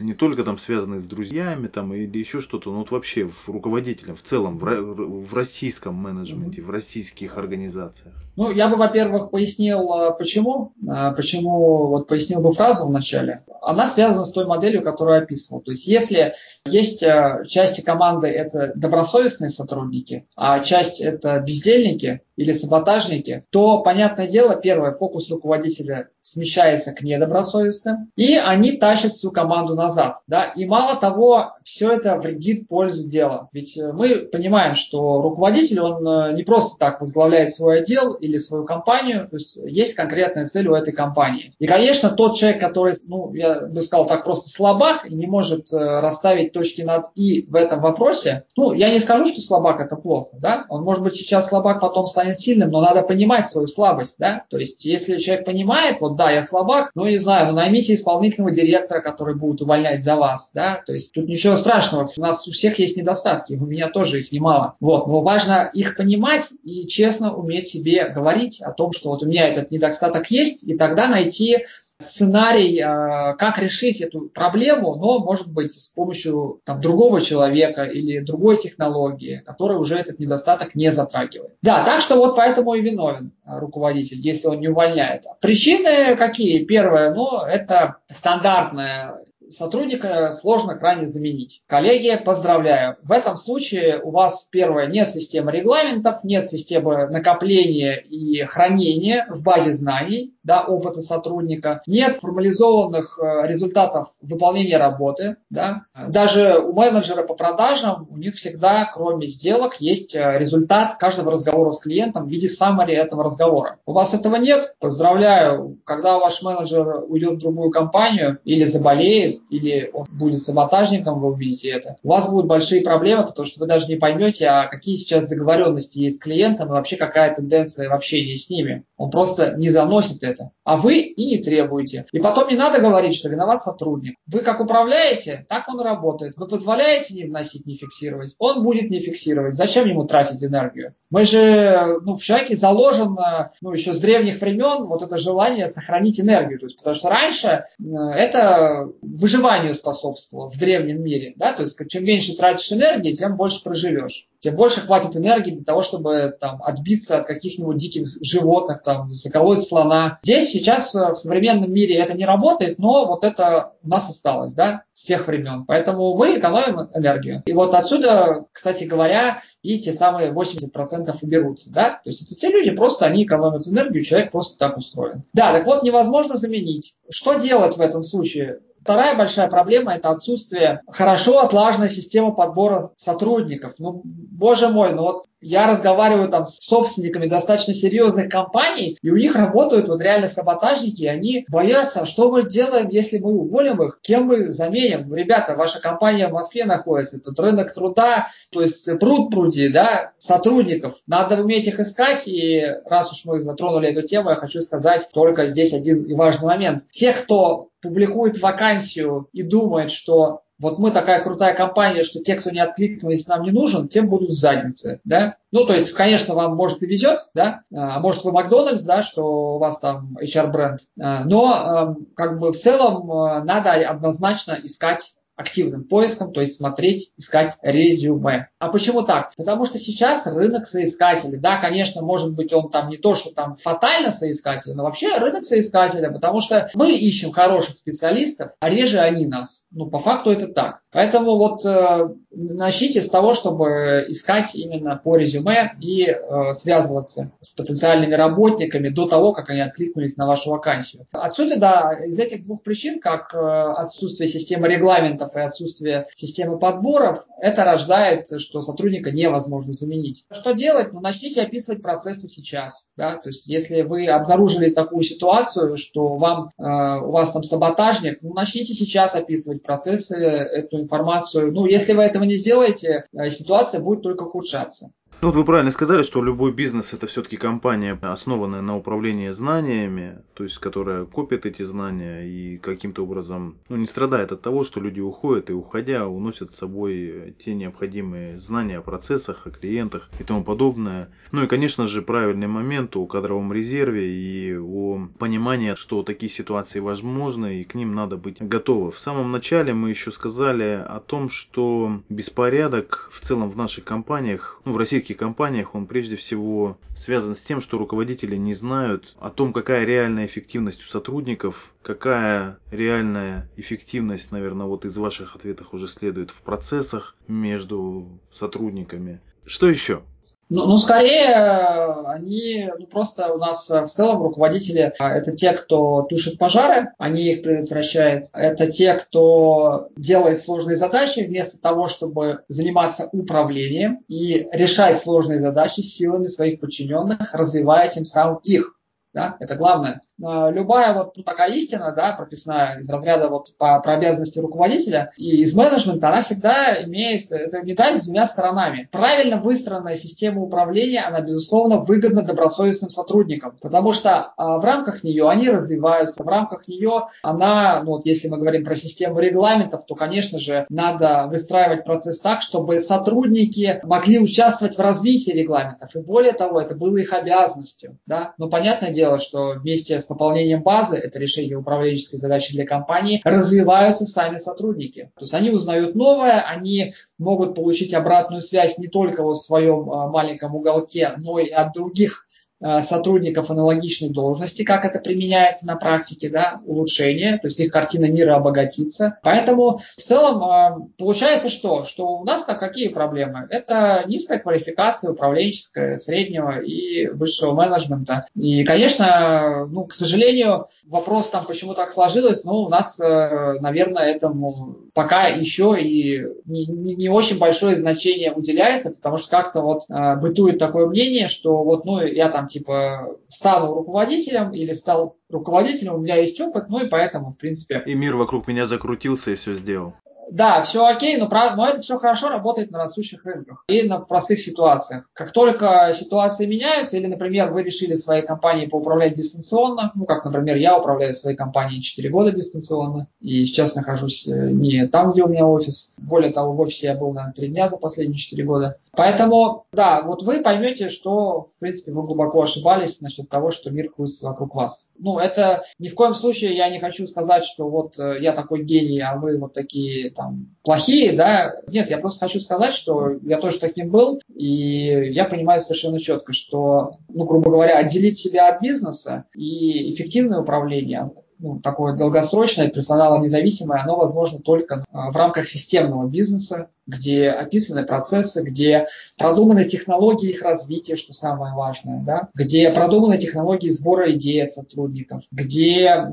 не 0.00 0.14
только 0.14 0.44
там 0.44 0.58
связанные 0.58 1.00
с 1.00 1.04
друзьями 1.04 1.66
там 1.66 1.94
или 1.94 2.18
еще 2.18 2.40
что-то, 2.40 2.70
но 2.70 2.78
вот 2.78 2.90
вообще 2.90 3.26
в 3.26 3.48
руководителем 3.48 4.16
в 4.16 4.22
целом 4.22 4.58
в, 4.58 4.64
в 4.64 5.34
российском 5.34 5.94
менеджменте, 5.94 6.62
в 6.62 6.70
российских 6.70 7.36
организациях. 7.36 8.14
Ну, 8.36 8.50
я 8.50 8.68
бы, 8.68 8.76
во-первых, 8.76 9.30
пояснил, 9.30 9.92
э, 9.92 10.16
почему. 10.16 10.72
Э, 10.88 11.12
почему, 11.14 11.88
вот 11.88 12.08
пояснил 12.08 12.40
бы 12.40 12.52
фразу 12.52 12.86
в 12.86 12.90
начале. 12.90 13.44
Она 13.60 13.88
связана 13.88 14.24
с 14.24 14.32
той 14.32 14.46
моделью, 14.46 14.82
которую 14.82 15.16
я 15.16 15.22
описывал. 15.22 15.60
То 15.60 15.72
есть, 15.72 15.86
если 15.86 16.34
есть 16.64 17.02
э, 17.02 17.44
части 17.46 17.82
команды 17.82 18.28
это 18.28 18.72
добросовестные 18.74 19.50
сотрудники, 19.50 20.26
а 20.36 20.60
часть 20.60 21.00
это 21.00 21.38
бездельники 21.40 22.22
или 22.40 22.54
саботажники, 22.54 23.44
то, 23.50 23.82
понятное 23.82 24.26
дело, 24.26 24.56
первое, 24.56 24.92
фокус 24.92 25.28
руководителя 25.28 26.08
смещается 26.22 26.92
к 26.92 27.02
недобросовестным, 27.02 28.10
и 28.16 28.34
они 28.34 28.72
тащат 28.72 29.12
всю 29.12 29.30
команду 29.30 29.74
назад. 29.74 30.18
Да? 30.26 30.44
И 30.56 30.64
мало 30.64 30.98
того, 30.98 31.52
все 31.64 31.92
это 31.92 32.18
вредит 32.18 32.66
пользу 32.66 33.06
дела. 33.06 33.48
Ведь 33.52 33.76
э, 33.76 33.92
мы 33.92 34.20
понимаем, 34.20 34.74
что 34.74 35.20
руководитель, 35.20 35.80
он 35.80 36.06
э, 36.06 36.32
не 36.32 36.42
просто 36.42 36.78
так 36.78 37.00
возглавляет 37.00 37.52
свой 37.52 37.80
отдел 37.80 38.14
или 38.14 38.38
свою 38.38 38.64
компанию, 38.64 39.28
то 39.28 39.36
есть 39.36 39.56
есть 39.56 39.94
конкретная 39.94 40.46
цель 40.46 40.68
у 40.68 40.74
этой 40.74 40.92
компании. 40.92 41.54
И, 41.58 41.66
конечно, 41.66 42.08
тот 42.08 42.36
человек, 42.36 42.60
который, 42.60 42.94
ну, 43.04 43.34
я 43.34 43.66
бы 43.66 43.82
сказал 43.82 44.06
так, 44.06 44.24
просто 44.24 44.48
слабак 44.48 45.04
и 45.04 45.14
не 45.14 45.26
может 45.26 45.70
э, 45.72 45.76
расставить 46.00 46.52
точки 46.52 46.80
над 46.80 47.10
«и» 47.14 47.44
в 47.48 47.54
этом 47.54 47.82
вопросе, 47.82 48.44
ну, 48.56 48.72
я 48.72 48.90
не 48.90 49.00
скажу, 49.00 49.26
что 49.26 49.42
слабак 49.42 49.80
это 49.80 49.96
плохо, 49.96 50.36
да, 50.38 50.64
он 50.70 50.84
может 50.84 51.02
быть 51.02 51.14
сейчас 51.14 51.48
слабак, 51.48 51.80
потом 51.80 52.06
станет 52.06 52.29
сильным, 52.38 52.70
но 52.70 52.80
надо 52.80 53.02
понимать 53.02 53.48
свою 53.48 53.68
слабость, 53.68 54.16
да, 54.18 54.44
то 54.48 54.58
есть 54.58 54.84
если 54.84 55.18
человек 55.18 55.44
понимает, 55.44 56.00
вот 56.00 56.16
да, 56.16 56.30
я 56.30 56.42
слабак, 56.42 56.90
ну 56.94 57.06
не 57.06 57.18
знаю, 57.18 57.48
ну 57.48 57.52
наймите 57.54 57.94
исполнительного 57.94 58.54
директора, 58.54 59.00
который 59.00 59.34
будет 59.34 59.62
увольнять 59.62 60.02
за 60.02 60.16
вас, 60.16 60.50
да, 60.54 60.82
то 60.86 60.92
есть 60.92 61.12
тут 61.12 61.28
ничего 61.28 61.56
страшного, 61.56 62.08
у 62.16 62.20
нас 62.20 62.46
у 62.46 62.52
всех 62.52 62.78
есть 62.78 62.96
недостатки, 62.96 63.54
у 63.54 63.66
меня 63.66 63.88
тоже 63.88 64.20
их 64.20 64.32
немало, 64.32 64.76
вот, 64.80 65.06
но 65.06 65.22
важно 65.22 65.70
их 65.72 65.96
понимать 65.96 66.48
и 66.62 66.86
честно 66.86 67.34
уметь 67.34 67.68
себе 67.68 68.08
говорить 68.08 68.60
о 68.60 68.72
том, 68.72 68.92
что 68.92 69.10
вот 69.10 69.22
у 69.22 69.26
меня 69.26 69.48
этот 69.48 69.70
недостаток 69.70 70.30
есть, 70.30 70.62
и 70.64 70.76
тогда 70.76 71.08
найти 71.08 71.64
сценарий, 72.00 72.80
э, 72.80 73.34
как 73.36 73.58
решить 73.58 74.00
эту 74.00 74.22
проблему, 74.28 74.96
но, 74.96 75.20
может 75.20 75.52
быть, 75.52 75.78
с 75.78 75.88
помощью 75.88 76.60
там, 76.64 76.80
другого 76.80 77.20
человека 77.20 77.84
или 77.84 78.20
другой 78.20 78.56
технологии, 78.56 79.42
которая 79.44 79.78
уже 79.78 79.96
этот 79.96 80.18
недостаток 80.18 80.74
не 80.74 80.90
затрагивает. 80.90 81.54
Да, 81.62 81.84
так 81.84 82.00
что 82.00 82.16
вот 82.16 82.36
поэтому 82.36 82.74
и 82.74 82.80
виновен 82.80 83.32
э, 83.44 83.58
руководитель, 83.58 84.20
если 84.20 84.48
он 84.48 84.60
не 84.60 84.68
увольняет. 84.68 85.24
Причины 85.40 86.16
какие? 86.16 86.64
Первое, 86.64 87.14
ну, 87.14 87.40
это 87.42 87.96
стандартная 88.08 89.20
сотрудника 89.50 90.32
сложно 90.32 90.76
крайне 90.76 91.06
заменить. 91.06 91.62
Коллеги, 91.66 92.20
поздравляю. 92.24 92.96
В 93.02 93.12
этом 93.12 93.36
случае 93.36 94.00
у 94.02 94.10
вас, 94.10 94.48
первое, 94.50 94.86
нет 94.86 95.10
системы 95.10 95.52
регламентов, 95.52 96.24
нет 96.24 96.46
системы 96.46 97.08
накопления 97.08 97.96
и 97.96 98.44
хранения 98.44 99.26
в 99.28 99.42
базе 99.42 99.72
знаний 99.72 100.34
да, 100.42 100.64
опыта 100.64 101.00
сотрудника, 101.02 101.82
нет 101.86 102.18
формализованных 102.20 103.18
э, 103.18 103.46
результатов 103.46 104.14
выполнения 104.22 104.78
работы. 104.78 105.36
Да. 105.50 105.82
Даже 106.08 106.58
у 106.58 106.72
менеджера 106.72 107.22
по 107.22 107.34
продажам 107.34 108.06
у 108.10 108.16
них 108.16 108.36
всегда, 108.36 108.90
кроме 108.92 109.26
сделок, 109.26 109.80
есть 109.80 110.14
э, 110.14 110.38
результат 110.38 110.96
каждого 110.96 111.32
разговора 111.32 111.72
с 111.72 111.80
клиентом 111.80 112.26
в 112.26 112.30
виде 112.30 112.48
саммари 112.48 112.94
этого 112.94 113.24
разговора. 113.24 113.78
У 113.84 113.92
вас 113.92 114.14
этого 114.14 114.36
нет? 114.36 114.74
Поздравляю. 114.78 115.78
Когда 115.84 116.18
ваш 116.18 116.42
менеджер 116.42 117.04
уйдет 117.06 117.34
в 117.34 117.40
другую 117.40 117.70
компанию 117.70 118.38
или 118.44 118.64
заболеет, 118.64 119.40
или 119.50 119.90
он 119.92 120.06
будет 120.10 120.42
саботажником, 120.42 121.20
вы 121.20 121.32
увидите 121.32 121.68
это, 121.68 121.96
у 122.02 122.08
вас 122.08 122.28
будут 122.28 122.46
большие 122.46 122.82
проблемы, 122.82 123.26
потому 123.26 123.46
что 123.46 123.60
вы 123.60 123.66
даже 123.66 123.88
не 123.88 123.96
поймете, 123.96 124.46
а 124.46 124.66
какие 124.66 124.96
сейчас 124.96 125.26
договоренности 125.26 125.98
есть 125.98 126.16
с 126.16 126.20
клиентом 126.20 126.68
и 126.68 126.72
вообще 126.72 126.96
какая 126.96 127.34
тенденция 127.34 127.88
в 127.88 127.92
общении 127.92 128.36
с 128.36 128.48
ними. 128.48 128.84
Он 128.96 129.10
просто 129.10 129.54
не 129.56 129.68
заносит 129.68 130.22
это. 130.22 130.29
А 130.64 130.76
вы 130.76 130.98
и 130.98 131.26
не 131.26 131.38
требуете. 131.38 132.06
И 132.12 132.18
потом 132.18 132.48
не 132.48 132.56
надо 132.56 132.80
говорить, 132.80 133.14
что 133.14 133.28
виноват 133.28 133.62
сотрудник. 133.62 134.16
Вы 134.26 134.40
как 134.40 134.60
управляете, 134.60 135.46
так 135.48 135.68
он 135.68 135.80
работает. 135.80 136.36
Вы 136.36 136.48
позволяете 136.48 137.14
не 137.14 137.24
вносить, 137.24 137.66
не 137.66 137.76
фиксировать, 137.76 138.34
он 138.38 138.62
будет 138.62 138.90
не 138.90 139.00
фиксировать. 139.00 139.54
Зачем 139.54 139.88
ему 139.88 140.04
тратить 140.04 140.42
энергию? 140.42 140.94
Мы 141.10 141.24
же, 141.24 141.98
ну, 142.02 142.14
в 142.14 142.22
человеке 142.22 142.56
заложено, 142.56 143.52
ну, 143.60 143.72
еще 143.72 143.92
с 143.94 143.98
древних 143.98 144.40
времен 144.40 144.86
вот 144.86 145.02
это 145.02 145.18
желание 145.18 145.68
сохранить 145.68 146.20
энергию. 146.20 146.60
То 146.60 146.66
есть, 146.66 146.76
потому 146.76 146.94
что 146.94 147.08
раньше 147.08 147.64
э, 147.78 147.82
это 148.14 148.88
выживанию 149.02 149.74
способствовало 149.74 150.50
в 150.50 150.58
древнем 150.58 151.02
мире. 151.02 151.34
Да? 151.36 151.52
То 151.52 151.62
есть, 151.62 151.76
чем 151.88 152.04
меньше 152.04 152.36
тратишь 152.36 152.72
энергии, 152.72 153.12
тем 153.12 153.36
больше 153.36 153.62
проживешь 153.64 154.28
тем 154.40 154.56
больше 154.56 154.80
хватит 154.80 155.16
энергии 155.16 155.52
для 155.52 155.64
того, 155.64 155.82
чтобы 155.82 156.34
там, 156.40 156.62
отбиться 156.62 157.18
от 157.18 157.26
каких-нибудь 157.26 157.76
диких 157.76 158.06
животных, 158.22 158.82
там, 158.82 159.10
заколоть 159.10 159.62
слона. 159.62 160.18
Здесь 160.22 160.50
сейчас 160.50 160.94
э, 160.94 161.12
в 161.12 161.16
современном 161.16 161.72
мире 161.72 161.96
это 161.96 162.16
не 162.16 162.24
работает, 162.24 162.78
но 162.78 163.06
вот 163.06 163.24
это 163.24 163.72
у 163.82 163.88
нас 163.88 164.08
осталось, 164.08 164.54
да, 164.54 164.84
с 164.92 165.04
тех 165.04 165.26
времен. 165.26 165.64
Поэтому 165.66 166.16
мы 166.16 166.38
экономим 166.38 166.90
энергию. 166.94 167.42
И 167.46 167.52
вот 167.52 167.74
отсюда, 167.74 168.46
кстати 168.52 168.84
говоря, 168.84 169.42
и 169.62 169.80
те 169.80 169.92
самые 169.92 170.32
80% 170.32 171.16
уберутся, 171.22 171.72
да. 171.72 172.00
То 172.04 172.10
есть 172.10 172.22
это 172.22 172.34
те 172.34 172.48
люди, 172.48 172.70
просто 172.70 173.06
они 173.06 173.24
экономят 173.24 173.66
энергию, 173.66 174.04
человек 174.04 174.30
просто 174.30 174.58
так 174.58 174.76
устроен. 174.76 175.24
Да, 175.32 175.52
так 175.52 175.66
вот, 175.66 175.82
невозможно 175.82 176.36
заменить. 176.36 176.96
Что 177.08 177.34
делать 177.34 177.76
в 177.76 177.80
этом 177.80 178.02
случае? 178.02 178.60
Вторая 178.82 179.16
большая 179.16 179.48
проблема– 179.48 179.94
это 179.94 180.10
отсутствие 180.10 180.80
хорошо 180.88 181.40
отлаженной 181.40 181.90
системы 181.90 182.34
подбора 182.34 182.92
сотрудников. 182.96 183.74
Ну, 183.78 184.00
боже 184.04 184.68
мой, 184.68 184.92
ну 184.92 185.02
вот 185.02 185.24
я 185.42 185.66
разговариваю 185.66 186.28
там 186.28 186.46
с 186.46 186.60
собственниками 186.64 187.26
достаточно 187.26 187.74
серьезных 187.74 188.30
компаний, 188.30 188.98
и 189.02 189.10
у 189.10 189.16
них 189.16 189.34
работают 189.34 189.88
вот 189.88 190.02
реально 190.02 190.28
саботажники, 190.28 191.02
и 191.02 191.06
они 191.06 191.44
боятся, 191.48 192.06
что 192.06 192.30
мы 192.30 192.48
делаем, 192.48 192.88
если 192.88 193.18
мы 193.18 193.32
уволим 193.32 193.82
их, 193.82 194.00
кем 194.02 194.24
мы 194.24 194.46
заменим. 194.46 195.14
Ребята, 195.14 195.56
ваша 195.56 195.80
компания 195.80 196.28
в 196.28 196.32
Москве 196.32 196.64
находится, 196.64 197.20
тут 197.20 197.38
рынок 197.38 197.74
труда, 197.74 198.28
то 198.50 198.62
есть 198.62 198.88
пруд 198.98 199.30
пруди, 199.30 199.68
да, 199.68 200.12
сотрудников. 200.18 200.96
Надо 201.06 201.40
уметь 201.42 201.66
их 201.66 201.80
искать, 201.80 202.26
и 202.26 202.64
раз 202.84 203.12
уж 203.12 203.24
мы 203.24 203.40
затронули 203.40 203.88
эту 203.88 204.02
тему, 204.02 204.30
я 204.30 204.36
хочу 204.36 204.60
сказать 204.60 205.08
только 205.12 205.48
здесь 205.48 205.72
один 205.72 206.16
важный 206.16 206.46
момент. 206.46 206.84
Те, 206.90 207.12
кто 207.12 207.69
публикует 207.80 208.40
вакансию 208.40 209.28
и 209.32 209.42
думает, 209.42 209.90
что 209.90 210.42
вот 210.60 210.78
мы 210.78 210.90
такая 210.90 211.22
крутая 211.22 211.54
компания, 211.54 212.04
что 212.04 212.20
те, 212.20 212.34
кто 212.34 212.50
не 212.50 212.60
откликнулись, 212.60 213.26
нам 213.26 213.42
не 213.42 213.50
нужен, 213.50 213.88
тем 213.88 214.08
будут 214.08 214.30
в 214.30 214.38
заднице, 214.38 215.00
да. 215.04 215.36
Ну, 215.52 215.64
то 215.64 215.74
есть, 215.74 215.92
конечно, 215.92 216.34
вам, 216.34 216.54
может, 216.54 216.82
и 216.82 216.86
везет, 216.86 217.30
да, 217.34 217.62
а 217.74 217.98
может, 217.98 218.24
вы 218.24 218.32
Макдональдс, 218.32 218.82
да, 218.82 219.02
что 219.02 219.54
у 219.56 219.58
вас 219.58 219.78
там 219.78 220.18
HR-бренд, 220.20 220.80
а, 221.00 221.24
но 221.24 221.96
эм, 221.96 222.06
как 222.14 222.38
бы 222.38 222.52
в 222.52 222.56
целом 222.56 223.10
э, 223.10 223.42
надо 223.44 223.72
однозначно 223.72 224.58
искать 224.62 225.14
активным 225.40 225.84
поиском, 225.84 226.32
то 226.32 226.40
есть 226.40 226.56
смотреть, 226.56 227.12
искать 227.16 227.56
резюме. 227.62 228.48
А 228.58 228.68
почему 228.68 229.02
так? 229.02 229.32
Потому 229.36 229.66
что 229.66 229.78
сейчас 229.78 230.26
рынок 230.26 230.66
соискателей. 230.66 231.38
Да, 231.38 231.56
конечно, 231.56 232.02
может 232.02 232.34
быть 232.34 232.52
он 232.52 232.70
там 232.70 232.88
не 232.88 232.98
то, 232.98 233.14
что 233.14 233.30
там 233.30 233.56
фатально 233.56 234.12
соискатель, 234.12 234.74
но 234.74 234.84
вообще 234.84 235.16
рынок 235.16 235.44
соискателя, 235.44 236.10
потому 236.10 236.40
что 236.40 236.70
мы 236.74 236.92
ищем 236.92 237.32
хороших 237.32 237.76
специалистов, 237.76 238.52
а 238.60 238.68
реже 238.68 238.98
они 238.98 239.26
нас. 239.26 239.64
Ну, 239.70 239.86
по 239.86 239.98
факту 239.98 240.30
это 240.30 240.48
так. 240.48 240.80
Поэтому 240.92 241.36
вот 241.36 241.64
э, 241.64 242.08
начните 242.32 243.00
с 243.00 243.08
того, 243.08 243.34
чтобы 243.34 244.04
искать 244.08 244.54
именно 244.54 244.96
по 244.96 245.16
резюме 245.16 245.76
и 245.80 246.06
э, 246.06 246.52
связываться 246.54 247.30
с 247.40 247.52
потенциальными 247.52 248.14
работниками 248.14 248.88
до 248.88 249.06
того, 249.06 249.32
как 249.32 249.50
они 249.50 249.60
откликнулись 249.60 250.16
на 250.16 250.26
вашу 250.26 250.50
вакансию. 250.50 251.06
Отсюда, 251.12 251.56
да, 251.56 251.92
из 252.04 252.18
этих 252.18 252.42
двух 252.42 252.62
причин, 252.62 253.00
как 253.00 253.32
э, 253.34 253.38
отсутствие 253.38 254.28
системы 254.28 254.66
регламентов 254.68 255.34
и 255.36 255.40
отсутствие 255.40 256.08
системы 256.16 256.58
подборов, 256.58 257.24
это 257.40 257.64
рождает, 257.64 258.28
что 258.40 258.60
сотрудника 258.60 259.12
невозможно 259.12 259.72
заменить. 259.72 260.24
Что 260.30 260.52
делать? 260.52 260.92
Ну, 260.92 261.00
начните 261.00 261.42
описывать 261.42 261.82
процессы 261.82 262.26
сейчас. 262.26 262.88
Да? 262.96 263.16
То 263.16 263.28
есть, 263.28 263.46
если 263.46 263.82
вы 263.82 264.06
обнаружили 264.08 264.70
такую 264.70 265.02
ситуацию, 265.02 265.76
что 265.76 266.16
вам, 266.16 266.50
э, 266.58 266.62
у 266.62 267.12
вас 267.12 267.30
там 267.30 267.44
саботажник, 267.44 268.18
ну, 268.22 268.34
начните 268.34 268.74
сейчас 268.74 269.14
описывать 269.14 269.62
процессы, 269.62 270.16
эту 270.16 270.79
информацию. 270.80 271.52
Ну, 271.52 271.66
если 271.66 271.92
вы 271.92 272.02
этого 272.02 272.24
не 272.24 272.36
сделаете, 272.36 273.04
э, 273.12 273.30
ситуация 273.30 273.80
будет 273.80 274.02
только 274.02 274.24
ухудшаться. 274.24 274.92
Ну, 275.22 275.28
вот 275.28 275.36
вы 275.36 275.44
правильно 275.44 275.70
сказали, 275.70 276.02
что 276.02 276.22
любой 276.22 276.50
бизнес 276.50 276.94
это 276.94 277.06
все-таки 277.06 277.36
компания, 277.36 277.98
основанная 278.00 278.62
на 278.62 278.78
управлении 278.78 279.28
знаниями, 279.28 280.22
то 280.32 280.44
есть 280.44 280.56
которая 280.56 281.04
копит 281.04 281.44
эти 281.44 281.62
знания 281.62 282.22
и 282.22 282.56
каким-то 282.56 283.02
образом 283.02 283.58
ну, 283.68 283.76
не 283.76 283.86
страдает 283.86 284.32
от 284.32 284.40
того, 284.40 284.64
что 284.64 284.80
люди 284.80 285.00
уходят 285.00 285.50
и 285.50 285.52
уходя 285.52 286.06
уносят 286.06 286.52
с 286.54 286.58
собой 286.58 287.34
те 287.44 287.52
необходимые 287.52 288.40
знания 288.40 288.78
о 288.78 288.80
процессах, 288.80 289.46
о 289.46 289.50
клиентах 289.50 290.08
и 290.18 290.24
тому 290.24 290.42
подобное. 290.42 291.10
Ну 291.32 291.44
и, 291.44 291.46
конечно 291.46 291.86
же, 291.86 292.00
правильный 292.00 292.46
момент 292.46 292.96
о 292.96 293.04
кадровом 293.04 293.52
резерве 293.52 294.08
и 294.10 294.56
о 294.56 295.06
понимании, 295.18 295.74
что 295.74 296.02
такие 296.02 296.32
ситуации 296.32 296.80
возможны 296.80 297.60
и 297.60 297.64
к 297.64 297.74
ним 297.74 297.94
надо 297.94 298.16
быть 298.16 298.40
готовы. 298.40 298.90
В 298.90 298.98
самом 298.98 299.30
начале 299.32 299.74
мы 299.74 299.90
еще 299.90 300.12
сказали 300.12 300.82
о 300.82 300.98
том, 300.98 301.28
что 301.28 302.00
беспорядок 302.08 303.10
в 303.12 303.20
целом 303.20 303.50
в 303.50 303.56
наших 303.58 303.84
компаниях, 303.84 304.62
ну, 304.64 304.72
в 304.72 304.78
российских 304.78 305.09
российских 305.10 305.16
компаниях 305.16 305.74
он 305.74 305.86
прежде 305.86 306.16
всего 306.16 306.78
связан 306.94 307.34
с 307.34 307.40
тем, 307.40 307.60
что 307.60 307.78
руководители 307.78 308.36
не 308.36 308.54
знают 308.54 309.16
о 309.18 309.30
том, 309.30 309.52
какая 309.52 309.84
реальная 309.84 310.26
эффективность 310.26 310.82
у 310.82 310.84
сотрудников, 310.84 311.72
какая 311.82 312.58
реальная 312.70 313.48
эффективность, 313.56 314.30
наверное, 314.30 314.66
вот 314.66 314.84
из 314.84 314.96
ваших 314.96 315.34
ответов 315.34 315.74
уже 315.74 315.88
следует 315.88 316.30
в 316.30 316.42
процессах 316.42 317.16
между 317.28 318.06
сотрудниками. 318.32 319.20
Что 319.44 319.68
еще? 319.68 320.02
Ну, 320.50 320.66
ну, 320.66 320.78
скорее, 320.78 321.28
э, 321.28 322.04
они 322.06 322.68
ну, 322.76 322.86
просто 322.86 323.32
у 323.32 323.38
нас 323.38 323.70
э, 323.70 323.82
в 323.82 323.86
целом 323.86 324.20
руководители 324.20 324.92
э, 324.98 325.04
это 325.04 325.30
те, 325.30 325.52
кто 325.52 326.02
тушит 326.02 326.38
пожары, 326.38 326.88
они 326.98 327.22
их 327.22 327.42
предотвращают. 327.42 328.26
Это 328.32 328.70
те, 328.70 328.94
кто 328.94 329.90
делает 329.96 330.40
сложные 330.40 330.76
задачи 330.76 331.20
вместо 331.20 331.60
того, 331.60 331.86
чтобы 331.86 332.40
заниматься 332.48 333.08
управлением 333.12 334.00
и 334.08 334.48
решать 334.50 335.00
сложные 335.00 335.38
задачи 335.38 335.82
силами 335.82 336.26
своих 336.26 336.58
подчиненных, 336.58 337.32
развивая 337.32 337.88
тем 337.88 338.04
самым 338.04 338.40
их. 338.42 338.74
Да? 339.14 339.36
Это 339.38 339.54
главное. 339.54 340.00
А, 340.24 340.50
любая 340.50 340.94
вот 340.94 341.16
ну, 341.16 341.22
такая 341.22 341.50
истина, 341.52 341.92
да, 341.96 342.12
прописная 342.12 342.78
из 342.80 342.88
разряда 342.90 343.28
вот 343.28 343.54
по, 343.56 343.80
про 343.80 343.94
обязанности 343.94 344.38
руководителя 344.38 345.12
и 345.16 345.42
из 345.42 345.54
менеджмента, 345.54 346.08
она 346.08 346.22
всегда 346.22 346.82
имеет, 346.84 347.30
это 347.30 347.62
медаль 347.62 347.98
с 347.98 348.04
двумя 348.04 348.26
сторонами. 348.26 348.88
Правильно 348.92 349.40
выстроенная 349.40 349.96
система 349.96 350.42
управления, 350.42 351.00
она, 351.00 351.20
безусловно, 351.20 351.78
выгодна 351.78 352.22
добросовестным 352.22 352.90
сотрудникам, 352.90 353.56
потому 353.60 353.92
что 353.92 354.32
а, 354.36 354.58
в 354.58 354.64
рамках 354.64 355.02
нее 355.02 355.28
они 355.28 355.48
развиваются, 355.48 356.22
в 356.22 356.28
рамках 356.28 356.68
нее 356.68 357.08
она, 357.22 357.82
ну 357.82 357.92
вот 357.92 358.06
если 358.06 358.28
мы 358.28 358.38
говорим 358.38 358.64
про 358.64 358.76
систему 358.76 359.18
регламентов, 359.18 359.86
то, 359.86 359.94
конечно 359.94 360.38
же, 360.38 360.66
надо 360.68 361.26
выстраивать 361.28 361.84
процесс 361.84 362.20
так, 362.20 362.42
чтобы 362.42 362.80
сотрудники 362.80 363.80
могли 363.82 364.18
участвовать 364.18 364.76
в 364.76 364.80
развитии 364.80 365.30
регламентов, 365.30 365.94
и 365.94 366.00
более 366.00 366.32
того, 366.32 366.60
это 366.60 366.74
было 366.74 366.96
их 366.98 367.12
обязанностью, 367.12 367.98
да, 368.06 368.34
но 368.38 368.48
понятное 368.48 368.90
дело, 368.90 369.18
что 369.18 369.54
вместе 369.56 369.98
с 369.98 370.09
пополнением 370.10 370.62
базы, 370.62 370.96
это 370.96 371.20
решение 371.20 371.56
управленческой 371.56 372.18
задачи 372.18 372.52
для 372.52 372.66
компании, 372.66 373.22
развиваются 373.24 374.06
сами 374.06 374.38
сотрудники. 374.38 375.12
То 375.14 375.22
есть 375.22 375.34
они 375.34 375.50
узнают 375.50 375.94
новое, 375.94 376.40
они 376.40 376.94
могут 377.16 377.54
получить 377.54 377.94
обратную 377.94 378.42
связь 378.42 378.76
не 378.76 378.88
только 378.88 379.22
вот 379.22 379.36
в 379.38 379.44
своем 379.44 379.88
а, 379.88 380.08
маленьком 380.08 380.56
уголке, 380.56 381.12
но 381.18 381.38
и 381.38 381.48
от 381.48 381.72
других 381.72 382.26
сотрудников 382.60 383.50
аналогичной 383.50 384.10
должности, 384.10 384.62
как 384.62 384.84
это 384.84 384.98
применяется 384.98 385.66
на 385.66 385.76
практике, 385.76 386.28
да, 386.28 386.60
улучшение, 386.64 387.38
то 387.38 387.48
есть 387.48 387.58
их 387.58 387.72
картина 387.72 388.10
мира 388.10 388.36
обогатится. 388.36 389.18
Поэтому 389.22 389.80
в 389.96 390.02
целом 390.02 390.42
э, 390.42 390.88
получается 390.98 391.48
что? 391.48 391.84
Что 391.84 392.06
у 392.06 392.24
нас-то 392.24 392.54
какие 392.54 392.88
проблемы? 392.88 393.46
Это 393.50 394.04
низкая 394.06 394.38
квалификация 394.38 395.12
управленческая, 395.12 395.96
среднего 395.96 396.60
и 396.60 397.08
высшего 397.08 397.54
менеджмента. 397.54 398.26
И, 398.34 398.64
конечно, 398.64 399.66
ну, 399.70 399.84
к 399.84 399.94
сожалению, 399.94 400.68
вопрос 400.86 401.28
там, 401.30 401.46
почему 401.46 401.74
так 401.74 401.90
сложилось, 401.90 402.44
ну, 402.44 402.58
у 402.58 402.68
нас, 402.68 403.00
э, 403.00 403.58
наверное, 403.60 404.04
этому 404.04 404.76
пока 404.92 405.28
еще 405.28 405.76
и 405.80 406.26
не, 406.44 406.66
не 406.66 407.08
очень 407.08 407.38
большое 407.38 407.76
значение 407.76 408.32
уделяется, 408.32 408.90
потому 408.90 409.16
что 409.16 409.30
как-то 409.30 409.62
вот 409.62 409.82
бытует 410.20 410.58
такое 410.58 410.86
мнение, 410.86 411.28
что 411.28 411.62
вот, 411.62 411.84
ну, 411.84 412.02
я 412.02 412.28
там 412.28 412.48
типа, 412.50 413.16
стану 413.28 413.74
руководителем 413.74 414.52
или 414.52 414.72
стал 414.72 415.16
руководителем, 415.28 415.94
у 415.94 415.98
меня 416.00 416.16
есть 416.16 416.40
опыт, 416.40 416.68
ну 416.68 416.84
и 416.84 416.88
поэтому, 416.88 417.30
в 417.30 417.38
принципе... 417.38 417.82
И 417.86 417.94
мир 417.94 418.16
вокруг 418.16 418.48
меня 418.48 418.66
закрутился 418.66 419.30
и 419.30 419.34
все 419.34 419.54
сделал. 419.54 419.94
Да, 420.30 420.62
все 420.62 420.86
окей, 420.86 421.16
но, 421.16 421.28
но 421.28 421.66
это 421.66 421.80
все 421.80 421.98
хорошо 421.98 422.28
работает 422.28 422.70
на 422.70 422.78
растущих 422.78 423.24
рынках 423.24 423.64
и 423.68 423.82
на 423.82 423.98
простых 423.98 424.40
ситуациях. 424.40 425.08
Как 425.12 425.32
только 425.32 425.92
ситуации 425.92 426.46
меняются, 426.46 426.96
или, 426.96 427.06
например, 427.06 427.52
вы 427.52 427.64
решили 427.64 427.96
своей 427.96 428.22
компанией 428.22 428.68
поуправлять 428.68 429.16
дистанционно, 429.16 429.90
ну, 429.96 430.04
как, 430.04 430.24
например, 430.24 430.56
я 430.56 430.78
управляю 430.78 431.14
своей 431.14 431.36
компанией 431.36 431.82
4 431.82 432.08
года 432.10 432.30
дистанционно, 432.30 433.08
и 433.20 433.44
сейчас 433.44 433.74
нахожусь 433.74 434.28
э, 434.28 434.50
не 434.50 434.86
там, 434.86 435.10
где 435.10 435.24
у 435.24 435.28
меня 435.28 435.46
офис. 435.46 435.94
Более 435.98 436.32
того, 436.32 436.52
в 436.52 436.60
офисе 436.60 436.88
я 436.88 436.94
был, 436.94 437.12
наверное, 437.12 437.34
3 437.34 437.48
дня 437.48 437.68
за 437.68 437.76
последние 437.76 438.16
4 438.16 438.44
года. 438.44 438.76
Поэтому, 438.92 439.66
да, 439.72 440.02
вот 440.02 440.22
вы 440.22 440.40
поймете, 440.40 440.88
что, 440.88 441.46
в 441.54 441.58
принципе, 441.60 441.92
вы 441.92 442.02
глубоко 442.02 442.42
ошибались 442.42 443.00
насчет 443.00 443.28
того, 443.28 443.50
что 443.50 443.70
мир 443.70 443.90
крутится 443.90 444.26
вокруг 444.26 444.54
вас. 444.54 444.88
Ну, 444.98 445.18
это 445.18 445.62
ни 445.78 445.88
в 445.88 445.94
коем 445.94 446.14
случае 446.14 446.56
я 446.56 446.68
не 446.68 446.80
хочу 446.80 447.06
сказать, 447.06 447.44
что 447.44 447.68
вот 447.68 447.98
э, 447.98 448.18
я 448.20 448.32
такой 448.32 448.64
гений, 448.64 449.00
а 449.00 449.16
вы 449.16 449.38
вот 449.38 449.54
такие 449.54 450.10
там 450.10 450.56
плохие, 450.64 451.12
да. 451.12 451.54
Нет, 451.68 451.88
я 451.90 451.98
просто 451.98 452.26
хочу 452.26 452.40
сказать, 452.40 452.72
что 452.72 453.12
я 453.22 453.38
тоже 453.38 453.58
таким 453.58 453.90
был, 453.90 454.20
и 454.34 455.10
я 455.12 455.24
понимаю 455.24 455.60
совершенно 455.60 455.98
четко, 455.98 456.32
что, 456.32 456.98
ну, 457.08 457.24
грубо 457.24 457.50
говоря, 457.50 457.78
отделить 457.78 458.18
себя 458.18 458.48
от 458.48 458.60
бизнеса 458.60 459.24
и 459.34 459.92
эффективное 459.92 460.40
управление 460.40 461.10
ну, 461.40 461.58
такое 461.58 461.96
долгосрочное, 461.96 462.68
персонало 462.68 463.20
независимое, 463.20 463.82
оно 463.82 463.96
возможно 463.96 464.40
только 464.40 464.84
в 464.92 465.16
рамках 465.16 465.48
системного 465.48 466.06
бизнеса, 466.06 466.68
где 466.86 467.30
описаны 467.30 467.84
процессы, 467.84 468.42
где 468.42 468.86
продуманы 469.16 469.64
технологии 469.64 470.30
их 470.30 470.42
развития, 470.42 470.96
что 470.96 471.12
самое 471.12 471.54
важное, 471.54 472.02
да? 472.02 472.28
где 472.34 472.70
продуманы 472.70 473.16
технологии 473.18 473.70
сбора 473.70 474.12
идей 474.12 474.42
от 474.42 474.50
сотрудников, 474.50 475.22
где 475.30 476.04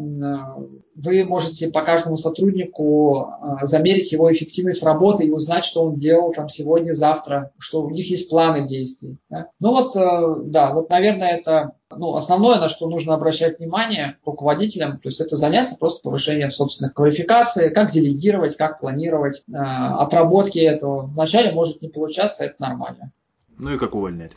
вы 0.97 1.23
можете 1.23 1.69
по 1.69 1.83
каждому 1.83 2.17
сотруднику 2.17 3.29
а, 3.39 3.65
замерить 3.67 4.11
его 4.11 4.31
эффективность 4.31 4.81
работы 4.81 5.25
и 5.25 5.31
узнать, 5.31 5.63
что 5.63 5.83
он 5.83 5.95
делал 5.95 6.33
там 6.33 6.49
сегодня, 6.49 6.93
завтра, 6.93 7.51
что 7.59 7.83
у 7.83 7.89
них 7.91 8.09
есть 8.09 8.29
планы 8.29 8.67
действий. 8.67 9.17
Да? 9.29 9.49
Ну 9.59 9.71
вот, 9.71 9.95
э, 9.95 10.35
да, 10.45 10.73
вот, 10.73 10.89
наверное, 10.89 11.37
это 11.37 11.73
ну, 11.95 12.15
основное, 12.15 12.59
на 12.59 12.67
что 12.67 12.89
нужно 12.89 13.13
обращать 13.13 13.59
внимание 13.59 14.17
руководителям, 14.25 14.99
то 14.99 15.09
есть 15.09 15.21
это 15.21 15.37
заняться 15.37 15.77
просто 15.77 16.01
повышением 16.01 16.51
собственных 16.51 16.93
квалификаций, 16.93 17.69
как 17.69 17.91
делегировать, 17.91 18.57
как 18.57 18.79
планировать, 18.79 19.43
э, 19.47 19.53
отработки 19.55 20.57
этого. 20.57 21.03
Вначале 21.03 21.51
может 21.51 21.81
не 21.81 21.89
получаться, 21.89 22.43
это 22.43 22.55
нормально. 22.59 23.11
Ну 23.59 23.73
и 23.73 23.77
как 23.77 23.93
увольнять. 23.93 24.31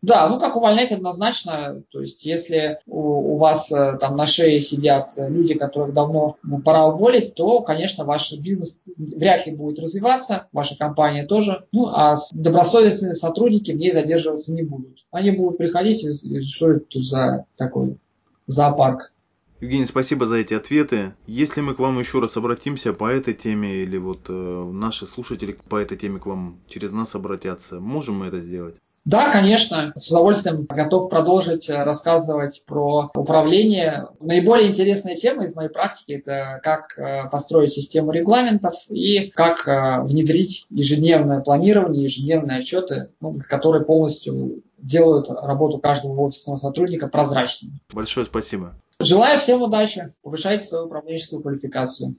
Да, 0.00 0.28
ну 0.28 0.38
как 0.38 0.56
увольнять 0.56 0.92
однозначно. 0.92 1.82
То 1.90 2.00
есть 2.00 2.24
если 2.24 2.78
у, 2.86 3.34
у 3.34 3.36
вас 3.36 3.70
э, 3.72 3.96
там 3.98 4.16
на 4.16 4.26
шее 4.26 4.60
сидят 4.60 5.14
люди, 5.16 5.54
которых 5.54 5.92
давно 5.92 6.36
ну, 6.42 6.60
пора 6.60 6.86
уволить, 6.86 7.34
то, 7.34 7.62
конечно, 7.62 8.04
ваш 8.04 8.32
бизнес 8.38 8.84
вряд 8.96 9.46
ли 9.46 9.54
будет 9.54 9.78
развиваться, 9.80 10.46
ваша 10.52 10.76
компания 10.76 11.26
тоже. 11.26 11.64
Ну 11.72 11.88
а 11.88 12.16
добросовестные 12.32 13.14
сотрудники 13.14 13.72
в 13.72 13.76
ней 13.76 13.92
задерживаться 13.92 14.52
не 14.52 14.62
будут. 14.62 15.04
Они 15.10 15.32
будут 15.32 15.58
приходить 15.58 16.04
и, 16.04 16.08
и 16.08 16.42
что 16.42 16.72
это 16.72 16.84
тут 16.88 17.04
за 17.04 17.46
такой 17.56 17.98
зоопарк. 18.46 19.12
Евгений, 19.60 19.86
спасибо 19.86 20.24
за 20.26 20.36
эти 20.36 20.54
ответы. 20.54 21.14
Если 21.26 21.60
мы 21.60 21.74
к 21.74 21.80
вам 21.80 21.98
еще 21.98 22.20
раз 22.20 22.36
обратимся 22.36 22.92
по 22.92 23.10
этой 23.10 23.34
теме, 23.34 23.82
или 23.82 23.96
вот 23.96 24.26
э, 24.28 24.32
наши 24.72 25.04
слушатели 25.04 25.58
по 25.68 25.74
этой 25.74 25.96
теме 25.96 26.20
к 26.20 26.26
вам 26.26 26.60
через 26.68 26.92
нас 26.92 27.16
обратятся, 27.16 27.80
можем 27.80 28.20
мы 28.20 28.26
это 28.26 28.40
сделать? 28.40 28.76
Да, 29.08 29.32
конечно, 29.32 29.94
с 29.96 30.10
удовольствием 30.10 30.66
готов 30.68 31.08
продолжить 31.08 31.70
э, 31.70 31.82
рассказывать 31.82 32.62
про 32.66 33.10
управление. 33.14 34.08
Наиболее 34.20 34.68
интересная 34.68 35.16
тема 35.16 35.46
из 35.46 35.54
моей 35.54 35.70
практики– 35.70 36.12
это 36.26 36.60
как 36.62 36.98
э, 36.98 37.26
построить 37.30 37.72
систему 37.72 38.12
регламентов 38.12 38.74
и 38.90 39.30
как 39.30 39.66
э, 39.66 40.02
внедрить 40.02 40.66
ежедневное 40.68 41.40
планирование, 41.40 42.04
ежедневные 42.04 42.58
отчеты, 42.58 43.08
ну, 43.22 43.38
которые 43.48 43.86
полностью 43.86 44.62
делают 44.76 45.30
работу 45.30 45.78
каждого 45.78 46.20
офисного 46.20 46.58
сотрудника 46.58 47.08
прозрачной. 47.08 47.80
Большое 47.94 48.26
спасибо. 48.26 48.74
Желаю 49.00 49.40
всем 49.40 49.62
удачи, 49.62 50.12
повышайте 50.20 50.66
свою 50.66 50.84
управленческую 50.84 51.40
квалификацию. 51.40 52.16